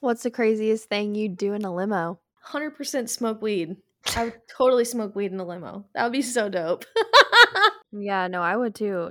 What's 0.00 0.22
the 0.24 0.30
craziest 0.30 0.88
thing 0.88 1.14
you'd 1.14 1.36
do 1.36 1.52
in 1.52 1.64
a 1.64 1.72
limo? 1.72 2.18
100% 2.48 3.08
smoke 3.08 3.40
weed. 3.42 3.76
I 4.16 4.24
would 4.24 4.40
totally 4.56 4.84
smoke 4.84 5.14
weed 5.14 5.32
in 5.32 5.40
a 5.40 5.44
limo. 5.44 5.86
That 5.94 6.04
would 6.04 6.12
be 6.12 6.22
so 6.22 6.48
dope. 6.48 6.84
Yeah, 7.94 8.26
no, 8.26 8.40
I 8.40 8.56
would 8.56 8.74
too. 8.74 9.10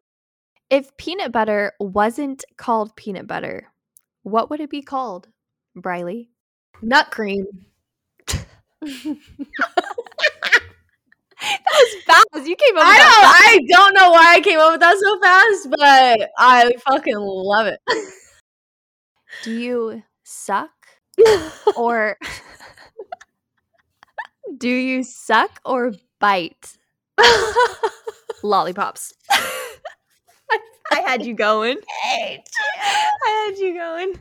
If 0.71 0.98
peanut 0.98 1.31
butter 1.31 1.74
wasn't 1.79 2.43
called 2.57 2.95
peanut 2.95 3.27
butter, 3.27 3.67
what 4.24 4.50
would 4.50 4.60
it 4.60 4.71
be 4.71 4.81
called? 4.81 5.27
Briley. 5.75 6.31
Nut 6.81 7.12
cream. 7.12 7.45
That 11.41 11.74
was 11.74 12.03
fast. 12.03 12.48
You 12.48 12.55
came 12.55 12.77
up 12.77 12.83
I 12.86 12.98
don't, 12.98 13.07
that 13.07 13.41
I 13.43 13.60
don't 13.67 13.93
know 13.95 14.12
why 14.12 14.36
I 14.36 14.41
came 14.41 14.60
up 14.60 14.74
with 14.74 14.79
that 14.81 14.98
so 15.00 15.19
fast, 15.19 15.69
but 15.71 16.29
I 16.38 16.71
fucking 16.86 17.17
love 17.17 17.65
it. 17.67 17.79
Do 19.43 19.60
you 19.60 20.03
suck 20.24 20.69
or 21.75 22.17
do 24.58 24.70
you 24.70 25.03
suck 25.03 25.60
or 25.65 25.93
bite 26.20 26.77
lollipops? 28.43 29.13
I 30.91 31.00
had 31.00 31.25
you 31.25 31.34
going. 31.34 31.77
I 32.03 32.41
had 33.48 33.58
you 33.58 33.75
going. 33.75 34.20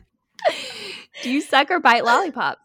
Do 1.21 1.31
you 1.31 1.41
suck 1.41 1.69
or 1.69 1.79
bite 1.79 2.05
lollipops? 2.05 2.61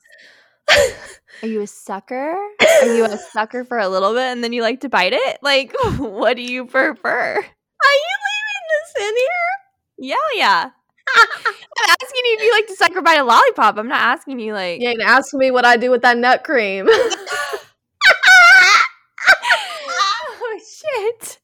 Are 1.42 1.48
you 1.48 1.60
a 1.60 1.66
sucker? 1.66 2.34
Are 2.82 2.94
you 2.94 3.04
a 3.04 3.18
sucker 3.18 3.64
for 3.64 3.78
a 3.78 3.88
little 3.88 4.14
bit 4.14 4.32
and 4.32 4.42
then 4.42 4.52
you 4.52 4.62
like 4.62 4.80
to 4.80 4.88
bite 4.88 5.12
it? 5.12 5.38
Like, 5.42 5.74
what 5.98 6.36
do 6.36 6.42
you 6.42 6.64
prefer? 6.64 7.34
Are 7.36 7.42
you 7.42 8.16
leaving 8.26 8.64
this 8.70 8.94
in 9.08 9.14
here? 9.16 9.52
Yeah, 9.98 10.16
yeah. 10.36 10.70
I'm 11.16 11.90
asking 11.90 12.22
you 12.24 12.36
if 12.38 12.42
you 12.42 12.52
like 12.52 12.66
to 12.68 12.74
suck 12.76 12.96
or 12.96 13.02
bite 13.02 13.18
a 13.18 13.24
lollipop. 13.24 13.76
I'm 13.76 13.88
not 13.88 14.00
asking 14.00 14.40
you 14.40 14.54
like. 14.54 14.80
You 14.80 14.88
ain't 14.88 15.02
asking 15.02 15.40
me 15.40 15.50
what 15.50 15.64
I 15.64 15.76
do 15.76 15.90
with 15.90 16.02
that 16.02 16.16
nut 16.16 16.44
cream. 16.44 16.86
oh 16.88 17.20
shit. 20.58 21.38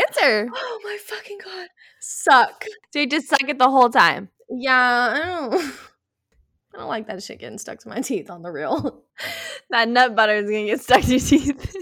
Answer. 0.00 0.48
oh 0.54 0.80
my 0.84 0.96
fucking 1.00 1.38
god. 1.44 1.68
Suck. 2.00 2.64
So 2.92 2.98
you 3.00 3.06
just 3.06 3.28
suck 3.28 3.48
it 3.48 3.58
the 3.58 3.70
whole 3.70 3.90
time. 3.90 4.28
Yeah, 4.50 5.12
I 5.12 5.18
don't 5.24 5.54
I 6.74 6.78
don't 6.78 6.88
like 6.88 7.06
that 7.06 7.22
shit 7.22 7.38
getting 7.38 7.58
stuck 7.58 7.78
to 7.80 7.88
my 7.88 8.00
teeth 8.00 8.30
on 8.30 8.42
the 8.42 8.50
real. 8.50 9.02
That 9.70 9.88
nut 9.88 10.14
butter 10.14 10.34
is 10.34 10.50
gonna 10.50 10.66
get 10.66 10.80
stuck 10.82 11.02
to 11.02 11.10
your 11.10 11.20
teeth. 11.20 11.76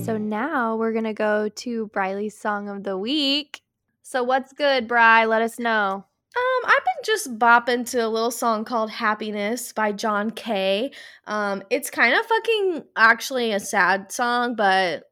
so 0.04 0.16
now 0.16 0.76
we're 0.76 0.92
gonna 0.92 1.12
go 1.12 1.48
to 1.48 1.86
Briley's 1.88 2.38
song 2.38 2.68
of 2.68 2.82
the 2.84 2.96
week. 2.96 3.60
So 4.02 4.22
what's 4.22 4.52
good, 4.52 4.88
Bri? 4.88 5.26
Let 5.26 5.42
us 5.42 5.58
know. 5.58 6.06
Um, 6.36 6.64
I've 6.70 6.84
been 6.84 7.04
just 7.04 7.38
bopping 7.38 7.90
to 7.90 8.06
a 8.06 8.08
little 8.08 8.30
song 8.30 8.64
called 8.64 8.90
Happiness 8.90 9.72
by 9.72 9.90
John 9.90 10.30
K. 10.30 10.92
Um, 11.26 11.64
it's 11.70 11.90
kind 11.90 12.14
of 12.14 12.24
fucking 12.24 12.84
actually 12.96 13.50
a 13.52 13.58
sad 13.58 14.12
song, 14.12 14.54
but 14.54 15.04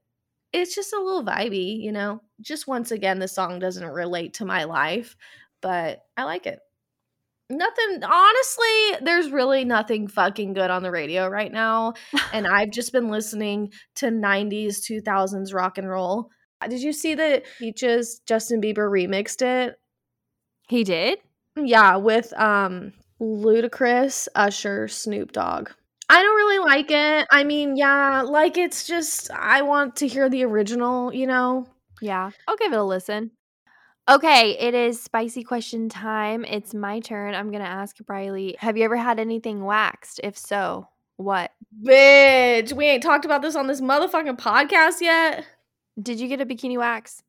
it's 0.53 0.77
just 0.77 0.93
a 0.93 1.03
little 1.03 1.25
vibey, 1.25 1.81
you 1.83 1.91
know. 1.91 2.23
Just 2.41 2.69
once 2.69 2.93
again, 2.93 3.19
the 3.19 3.27
song 3.27 3.59
doesn't 3.59 3.85
relate 3.85 4.35
to 4.35 4.45
my 4.45 4.63
life, 4.65 5.17
but 5.61 6.05
I 6.17 6.23
like 6.23 6.47
it. 6.47 6.61
Nothing, 7.51 8.05
honestly, 8.05 8.99
there's 9.03 9.31
really 9.31 9.65
nothing 9.65 10.07
fucking 10.07 10.53
good 10.53 10.71
on 10.71 10.85
the 10.85 10.91
radio 10.91 11.27
right 11.27 11.51
now. 11.51 11.95
and 12.33 12.47
I've 12.47 12.71
just 12.71 12.93
been 12.93 13.09
listening 13.09 13.73
to 13.97 14.07
90s, 14.07 14.89
2000s 14.89 15.53
rock 15.53 15.79
and 15.79 15.89
roll. 15.89 16.31
Did 16.69 16.83
you 16.83 16.93
see 16.93 17.15
that 17.17 17.45
Peaches 17.59 18.21
Justin 18.27 18.61
Bieber 18.61 18.89
remixed 18.89 19.43
it? 19.43 19.77
He 20.69 20.85
did? 20.85 21.19
Yeah, 21.57 21.97
with 21.97 22.33
um 22.39 22.93
Ludacris, 23.21 24.29
Usher, 24.35 24.89
Snoop 24.89 25.33
Dogg. 25.33 25.71
I 26.11 26.23
don't 26.23 26.37
really 26.37 26.59
like 26.59 26.91
it. 26.91 27.27
I 27.31 27.45
mean, 27.45 27.77
yeah, 27.77 28.23
like 28.23 28.57
it's 28.57 28.87
just 28.87 29.31
I 29.33 29.63
want 29.63 29.97
to 29.97 30.07
hear 30.07 30.29
the 30.29 30.45
original, 30.45 31.13
you 31.13 31.27
know. 31.27 31.67
Yeah. 32.01 32.31
I'll 32.47 32.57
give 32.57 32.73
it 32.73 32.79
a 32.79 32.85
listen. 32.85 33.33
Okay, 34.09 34.57
it 34.59 34.73
is 34.73 35.03
spicy 35.03 35.43
question 35.45 35.91
time. 35.91 36.45
It's 36.47 36.73
my 36.73 37.01
turn. 37.01 37.35
I'm 37.35 37.51
gonna 37.51 37.65
ask 37.65 37.99
Briley. 37.99 38.57
Have 38.59 38.79
you 38.79 38.85
ever 38.85 38.97
had 38.97 39.21
anything 39.21 39.65
waxed? 39.65 40.21
If 40.25 40.39
so, 40.39 40.89
what? 41.17 41.53
Bitch, 41.83 42.73
we 42.73 42.87
ain't 42.87 43.03
talked 43.03 43.27
about 43.27 43.43
this 43.43 43.55
on 43.55 43.67
this 43.67 43.83
motherfucking 43.83 44.39
podcast 44.39 45.03
yet. 45.03 45.45
Did 46.01 46.21
you 46.21 46.29
get 46.29 46.41
a 46.41 46.47
bikini 46.47 46.79
wax? 46.79 47.23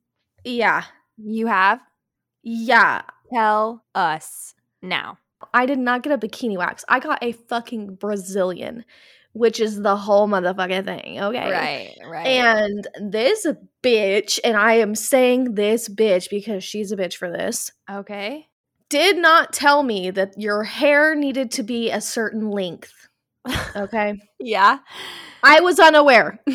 Yeah. 0.44 0.84
You 1.18 1.48
have? 1.48 1.80
Yeah. 2.42 3.02
Tell 3.32 3.84
us 3.94 4.54
now. 4.82 5.18
I 5.54 5.66
did 5.66 5.78
not 5.78 6.02
get 6.02 6.12
a 6.12 6.18
bikini 6.18 6.56
wax. 6.56 6.84
I 6.88 7.00
got 7.00 7.22
a 7.22 7.32
fucking 7.32 7.94
Brazilian, 7.94 8.84
which 9.32 9.60
is 9.60 9.80
the 9.80 9.96
whole 9.96 10.28
motherfucking 10.28 10.84
thing, 10.84 11.20
okay? 11.20 11.50
Right, 11.50 11.96
right. 12.06 12.26
And 12.26 12.86
this 13.00 13.46
bitch, 13.82 14.38
and 14.44 14.56
I 14.56 14.74
am 14.74 14.94
saying 14.94 15.54
this 15.54 15.88
bitch 15.88 16.28
because 16.30 16.62
she's 16.62 16.92
a 16.92 16.96
bitch 16.96 17.14
for 17.14 17.30
this, 17.30 17.72
okay. 17.90 18.48
did 18.88 19.16
not 19.16 19.52
tell 19.52 19.82
me 19.82 20.10
that 20.10 20.34
your 20.36 20.64
hair 20.64 21.14
needed 21.14 21.50
to 21.52 21.62
be 21.62 21.90
a 21.90 22.00
certain 22.00 22.50
length. 22.50 23.08
Okay. 23.74 24.14
Yeah. 24.42 24.78
I 25.42 25.60
was 25.60 25.78
unaware. 25.78 26.40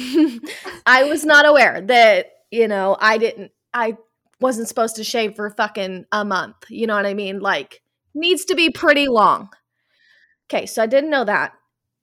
I 0.86 1.04
was 1.04 1.24
not 1.24 1.46
aware 1.46 1.82
that, 1.82 2.32
you 2.52 2.68
know, 2.68 2.98
I 3.00 3.20
didn't, 3.20 3.52
I 3.76 3.98
wasn't 4.40 4.68
supposed 4.68 4.96
to 4.98 5.04
shave 5.04 5.36
for 5.36 5.50
fucking 5.50 6.06
a 6.12 6.26
month. 6.26 6.56
You 6.70 6.88
know 6.88 6.96
what 6.96 7.06
I 7.06 7.14
mean? 7.14 7.40
Like, 7.40 7.82
needs 8.14 8.46
to 8.46 8.56
be 8.56 8.70
pretty 8.70 9.08
long. 9.08 9.50
Okay, 10.48 10.66
so 10.66 10.84
I 10.84 10.88
didn't 10.88 11.10
know 11.10 11.26
that. 11.26 11.54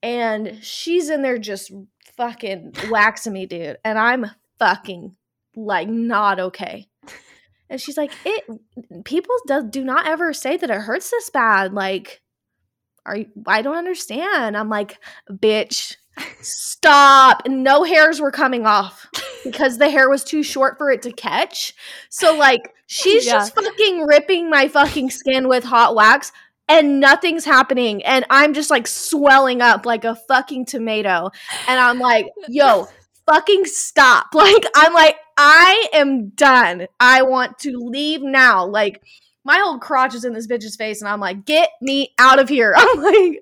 And 0.03 0.59
she's 0.63 1.11
in 1.11 1.23
there 1.23 1.39
just 1.39 1.73
fucking 2.17 2.75
waxing 2.91 3.33
me, 3.33 3.47
dude. 3.47 3.79
And 3.85 3.99
I'm 3.99 4.27
fucking 4.59 5.17
like 5.55 5.89
not 5.89 6.41
okay. 6.41 6.89
And 7.71 7.81
she's 7.81 7.97
like, 7.97 8.13
it 8.25 8.45
people 9.05 9.35
do, 9.47 9.67
do 9.69 9.85
not 9.85 10.07
ever 10.07 10.33
say 10.33 10.57
that 10.57 10.71
it 10.71 10.81
hurts 10.81 11.11
this 11.11 11.31
bad. 11.31 11.73
Like, 11.73 12.21
are 13.07 13.17
you 13.17 13.27
I 13.47 13.63
don't 13.63 13.77
understand. 13.77 14.57
I'm 14.57 14.69
like, 14.69 14.99
bitch, 15.31 15.97
stop. 16.41 17.43
And 17.47 17.63
no 17.63 17.85
hairs 17.85 18.21
were 18.21 18.31
coming 18.31 18.67
off 18.67 19.07
because 19.45 19.79
the 19.79 19.91
hair 19.91 20.09
was 20.09 20.25
too 20.25 20.43
short 20.43 20.79
for 20.79 20.91
it 20.91 21.03
to 21.03 21.13
catch. 21.13 21.75
So 22.09 22.37
like 22.37 22.75
she's 22.87 23.27
Yeah. 23.27 23.33
just 23.35 23.55
fucking 23.55 24.07
ripping 24.07 24.51
my 24.51 24.69
fucking 24.69 25.11
skin 25.11 25.49
with 25.49 25.65
hot 25.65 25.95
wax 25.95 26.33
and 26.69 27.01
nothing's 27.01 27.45
happening 27.45 28.05
and 28.05 28.25
I'm 28.31 28.55
just 28.55 28.71
like 28.71 28.87
swelling 28.87 29.61
up 29.61 29.85
like 29.87 30.05
a 30.05 30.15
fucking 30.15 30.67
tomato 30.67 31.31
and 31.69 31.81
I'm 31.81 31.99
like, 31.99 32.27
"Yo, 32.49 32.89
fucking 33.27 33.65
stop." 33.67 34.27
Like 34.35 34.65
I'm 34.77 34.93
like, 34.95 35.17
"I 35.37 35.89
am 35.93 36.29
done. 36.31 36.87
I 37.01 37.23
want 37.23 37.59
to 37.61 37.73
leave 37.79 38.23
now." 38.23 38.65
Like 38.67 39.03
my 39.45 39.59
whole 39.59 39.79
crotch 39.79 40.15
is 40.15 40.25
in 40.25 40.35
this 40.35 40.47
bitch's 40.47 40.77
face 40.77 41.01
and 41.03 41.09
I'm 41.09 41.21
like, 41.21 41.45
"Get 41.45 41.71
me 41.81 42.13
out 42.19 42.39
of 42.39 42.49
here." 42.49 42.75
I'm 42.77 43.03
like, 43.03 43.41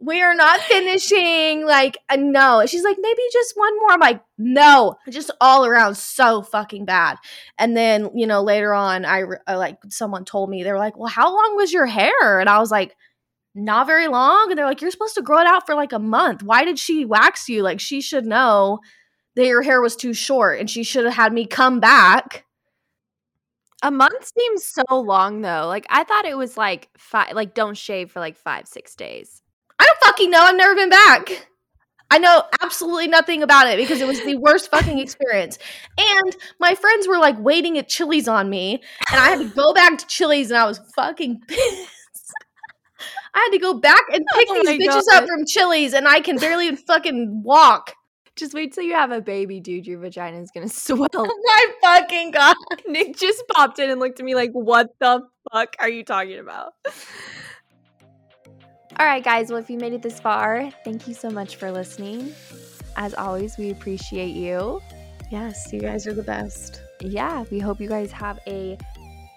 we 0.00 0.22
are 0.22 0.34
not 0.34 0.60
finishing. 0.68 1.66
Like, 1.66 1.98
uh, 2.08 2.16
no. 2.16 2.64
She's 2.66 2.84
like, 2.84 2.96
maybe 3.00 3.22
just 3.32 3.52
one 3.56 3.78
more. 3.78 3.92
I'm 3.92 4.00
like, 4.00 4.22
no, 4.38 4.96
just 5.10 5.30
all 5.40 5.64
around 5.64 5.96
so 5.96 6.42
fucking 6.42 6.84
bad. 6.84 7.16
And 7.58 7.76
then, 7.76 8.10
you 8.14 8.26
know, 8.26 8.42
later 8.42 8.72
on, 8.72 9.04
I, 9.04 9.22
I 9.46 9.56
like 9.56 9.78
someone 9.88 10.24
told 10.24 10.50
me 10.50 10.62
they 10.62 10.72
were 10.72 10.78
like, 10.78 10.96
well, 10.96 11.08
how 11.08 11.32
long 11.34 11.56
was 11.56 11.72
your 11.72 11.86
hair? 11.86 12.40
And 12.40 12.48
I 12.48 12.58
was 12.58 12.70
like, 12.70 12.96
not 13.54 13.86
very 13.86 14.08
long. 14.08 14.50
And 14.50 14.58
they're 14.58 14.66
like, 14.66 14.80
you're 14.80 14.90
supposed 14.90 15.16
to 15.16 15.22
grow 15.22 15.40
it 15.40 15.46
out 15.46 15.66
for 15.66 15.74
like 15.74 15.92
a 15.92 15.98
month. 15.98 16.42
Why 16.42 16.64
did 16.64 16.78
she 16.78 17.04
wax 17.04 17.48
you? 17.48 17.62
Like, 17.62 17.80
she 17.80 18.00
should 18.00 18.24
know 18.24 18.80
that 19.36 19.46
your 19.46 19.62
hair 19.62 19.80
was 19.80 19.96
too 19.96 20.12
short, 20.12 20.58
and 20.60 20.68
she 20.68 20.82
should 20.82 21.04
have 21.04 21.14
had 21.14 21.32
me 21.32 21.46
come 21.46 21.80
back. 21.80 22.44
A 23.82 23.90
month 23.90 24.30
seems 24.36 24.66
so 24.66 24.82
long 24.90 25.40
though. 25.40 25.66
Like 25.66 25.86
I 25.88 26.04
thought 26.04 26.26
it 26.26 26.36
was 26.36 26.58
like 26.58 26.90
five 26.98 27.32
like 27.32 27.54
don't 27.54 27.76
shave 27.76 28.10
for 28.10 28.20
like 28.20 28.36
five, 28.36 28.68
six 28.68 28.94
days. 28.94 29.39
I 29.90 29.94
don't 29.94 30.06
fucking 30.06 30.30
know. 30.30 30.40
I've 30.40 30.56
never 30.56 30.74
been 30.74 30.90
back. 30.90 31.48
I 32.12 32.18
know 32.18 32.42
absolutely 32.60 33.08
nothing 33.08 33.42
about 33.42 33.68
it 33.68 33.76
because 33.76 34.00
it 34.00 34.06
was 34.06 34.22
the 34.24 34.36
worst 34.36 34.70
fucking 34.70 34.98
experience. 34.98 35.58
And 35.98 36.36
my 36.58 36.74
friends 36.74 37.06
were 37.08 37.18
like 37.18 37.38
waiting 37.38 37.78
at 37.78 37.88
Chili's 37.88 38.26
on 38.28 38.50
me, 38.50 38.82
and 39.12 39.20
I 39.20 39.30
had 39.30 39.38
to 39.38 39.48
go 39.48 39.72
back 39.72 39.98
to 39.98 40.06
Chili's, 40.06 40.50
and 40.50 40.58
I 40.58 40.66
was 40.66 40.78
fucking 40.96 41.40
pissed. 41.48 41.88
I 43.34 43.38
had 43.38 43.50
to 43.52 43.58
go 43.58 43.74
back 43.74 44.02
and 44.12 44.24
pick 44.34 44.48
Oh 44.50 44.62
these 44.64 44.88
bitches 44.88 45.04
God. 45.08 45.22
up 45.22 45.28
from 45.28 45.46
Chili's, 45.46 45.92
and 45.94 46.06
I 46.08 46.20
can 46.20 46.36
barely 46.36 46.66
even 46.66 46.76
fucking 46.78 47.42
walk. 47.44 47.94
Just 48.36 48.54
wait 48.54 48.72
till 48.72 48.84
you 48.84 48.94
have 48.94 49.12
a 49.12 49.20
baby, 49.20 49.60
dude. 49.60 49.86
Your 49.86 50.00
vagina 50.00 50.40
is 50.40 50.50
gonna 50.52 50.68
swell. 50.68 51.08
My 51.14 51.66
fucking 51.82 52.32
god. 52.32 52.56
Nick 52.88 53.16
just 53.16 53.42
popped 53.48 53.78
in 53.78 53.88
and 53.90 54.00
looked 54.00 54.18
at 54.18 54.26
me 54.26 54.34
like, 54.34 54.50
"What 54.52 54.88
the 54.98 55.22
fuck 55.52 55.76
are 55.80 55.88
you 55.88 56.04
talking 56.04 56.38
about?" 56.40 56.72
All 59.00 59.06
right, 59.06 59.24
guys. 59.24 59.50
Well, 59.50 59.58
if 59.58 59.70
you 59.70 59.78
made 59.78 59.94
it 59.94 60.02
this 60.02 60.20
far, 60.20 60.70
thank 60.84 61.08
you 61.08 61.14
so 61.14 61.30
much 61.30 61.56
for 61.56 61.72
listening. 61.72 62.34
As 62.96 63.14
always, 63.14 63.56
we 63.56 63.70
appreciate 63.70 64.36
you. 64.36 64.82
Yes, 65.30 65.72
you 65.72 65.80
guys 65.80 66.06
are 66.06 66.12
the 66.12 66.22
best. 66.22 66.82
Yeah, 67.00 67.44
we 67.50 67.58
hope 67.58 67.80
you 67.80 67.88
guys 67.88 68.12
have 68.12 68.38
a 68.46 68.76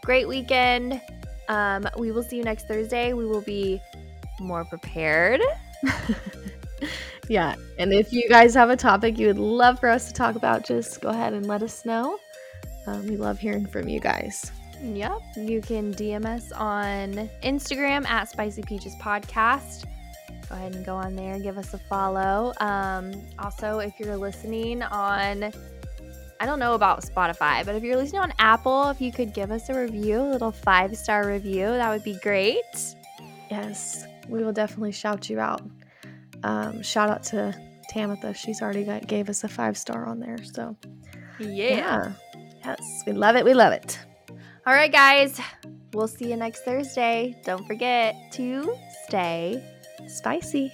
great 0.03 0.27
weekend. 0.27 1.01
Um, 1.47 1.87
we 1.97 2.11
will 2.11 2.23
see 2.23 2.35
you 2.35 2.43
next 2.43 2.67
Thursday. 2.67 3.13
We 3.13 3.25
will 3.25 3.41
be 3.41 3.81
more 4.39 4.65
prepared. 4.65 5.41
Yeah. 7.29 7.55
And 7.79 7.93
if 7.93 8.11
you 8.11 8.27
guys 8.27 8.53
have 8.55 8.69
a 8.69 8.75
topic 8.75 9.17
you 9.17 9.27
would 9.27 9.39
love 9.39 9.79
for 9.79 9.89
us 9.89 10.07
to 10.07 10.13
talk 10.13 10.35
about, 10.35 10.65
just 10.65 11.01
go 11.01 11.09
ahead 11.09 11.33
and 11.33 11.47
let 11.47 11.63
us 11.63 11.85
know. 11.85 12.19
Um, 12.85 13.07
we 13.07 13.15
love 13.15 13.39
hearing 13.39 13.65
from 13.65 13.87
you 13.87 13.99
guys. 13.99 14.51
Yep. 14.83 15.21
You 15.37 15.61
can 15.61 15.93
DM 15.93 16.25
us 16.25 16.51
on 16.51 17.29
Instagram 17.41 18.05
at 18.05 18.29
Spicy 18.29 18.61
Peaches 18.63 18.95
Podcast. 19.01 19.85
Go 20.49 20.55
ahead 20.55 20.75
and 20.75 20.85
go 20.85 20.95
on 20.95 21.15
there, 21.15 21.39
give 21.39 21.57
us 21.57 21.73
a 21.73 21.77
follow. 21.77 22.53
Um, 22.59 23.13
also, 23.39 23.79
if 23.79 23.97
you're 23.97 24.17
listening 24.17 24.83
on, 24.83 25.51
I 26.39 26.45
don't 26.45 26.59
know 26.59 26.73
about 26.73 27.01
Spotify, 27.01 27.65
but 27.65 27.75
if 27.75 27.83
you're 27.83 27.95
listening 27.95 28.21
on 28.21 28.33
Apple, 28.39 28.89
if 28.89 28.99
you 28.99 29.11
could 29.11 29.33
give 29.33 29.51
us 29.51 29.69
a 29.69 29.79
review, 29.79 30.19
a 30.19 30.29
little 30.29 30.51
five 30.51 30.97
star 30.97 31.27
review, 31.27 31.65
that 31.65 31.89
would 31.89 32.03
be 32.03 32.19
great. 32.21 32.95
Yes, 33.49 34.05
we 34.27 34.43
will 34.43 34.53
definitely 34.53 34.91
shout 34.91 35.29
you 35.29 35.39
out. 35.39 35.61
Um, 36.43 36.81
shout 36.81 37.09
out 37.09 37.23
to 37.23 37.57
Tamitha. 37.89 38.35
She's 38.35 38.61
already 38.61 38.83
got, 38.83 39.07
gave 39.07 39.29
us 39.29 39.45
a 39.45 39.47
five 39.47 39.77
star 39.77 40.05
on 40.05 40.19
there. 40.19 40.43
So, 40.43 40.75
yeah. 41.39 41.47
yeah. 41.47 42.11
Yes, 42.65 43.03
we 43.07 43.13
love 43.13 43.37
it. 43.37 43.45
We 43.45 43.53
love 43.53 43.71
it. 43.71 43.97
All 44.65 44.73
right, 44.73 44.91
guys. 44.91 45.41
We'll 45.93 46.07
see 46.07 46.29
you 46.29 46.37
next 46.37 46.61
Thursday. 46.63 47.35
Don't 47.43 47.67
forget 47.67 48.15
to 48.33 48.75
stay 49.05 49.61
Spicy. 50.07 50.71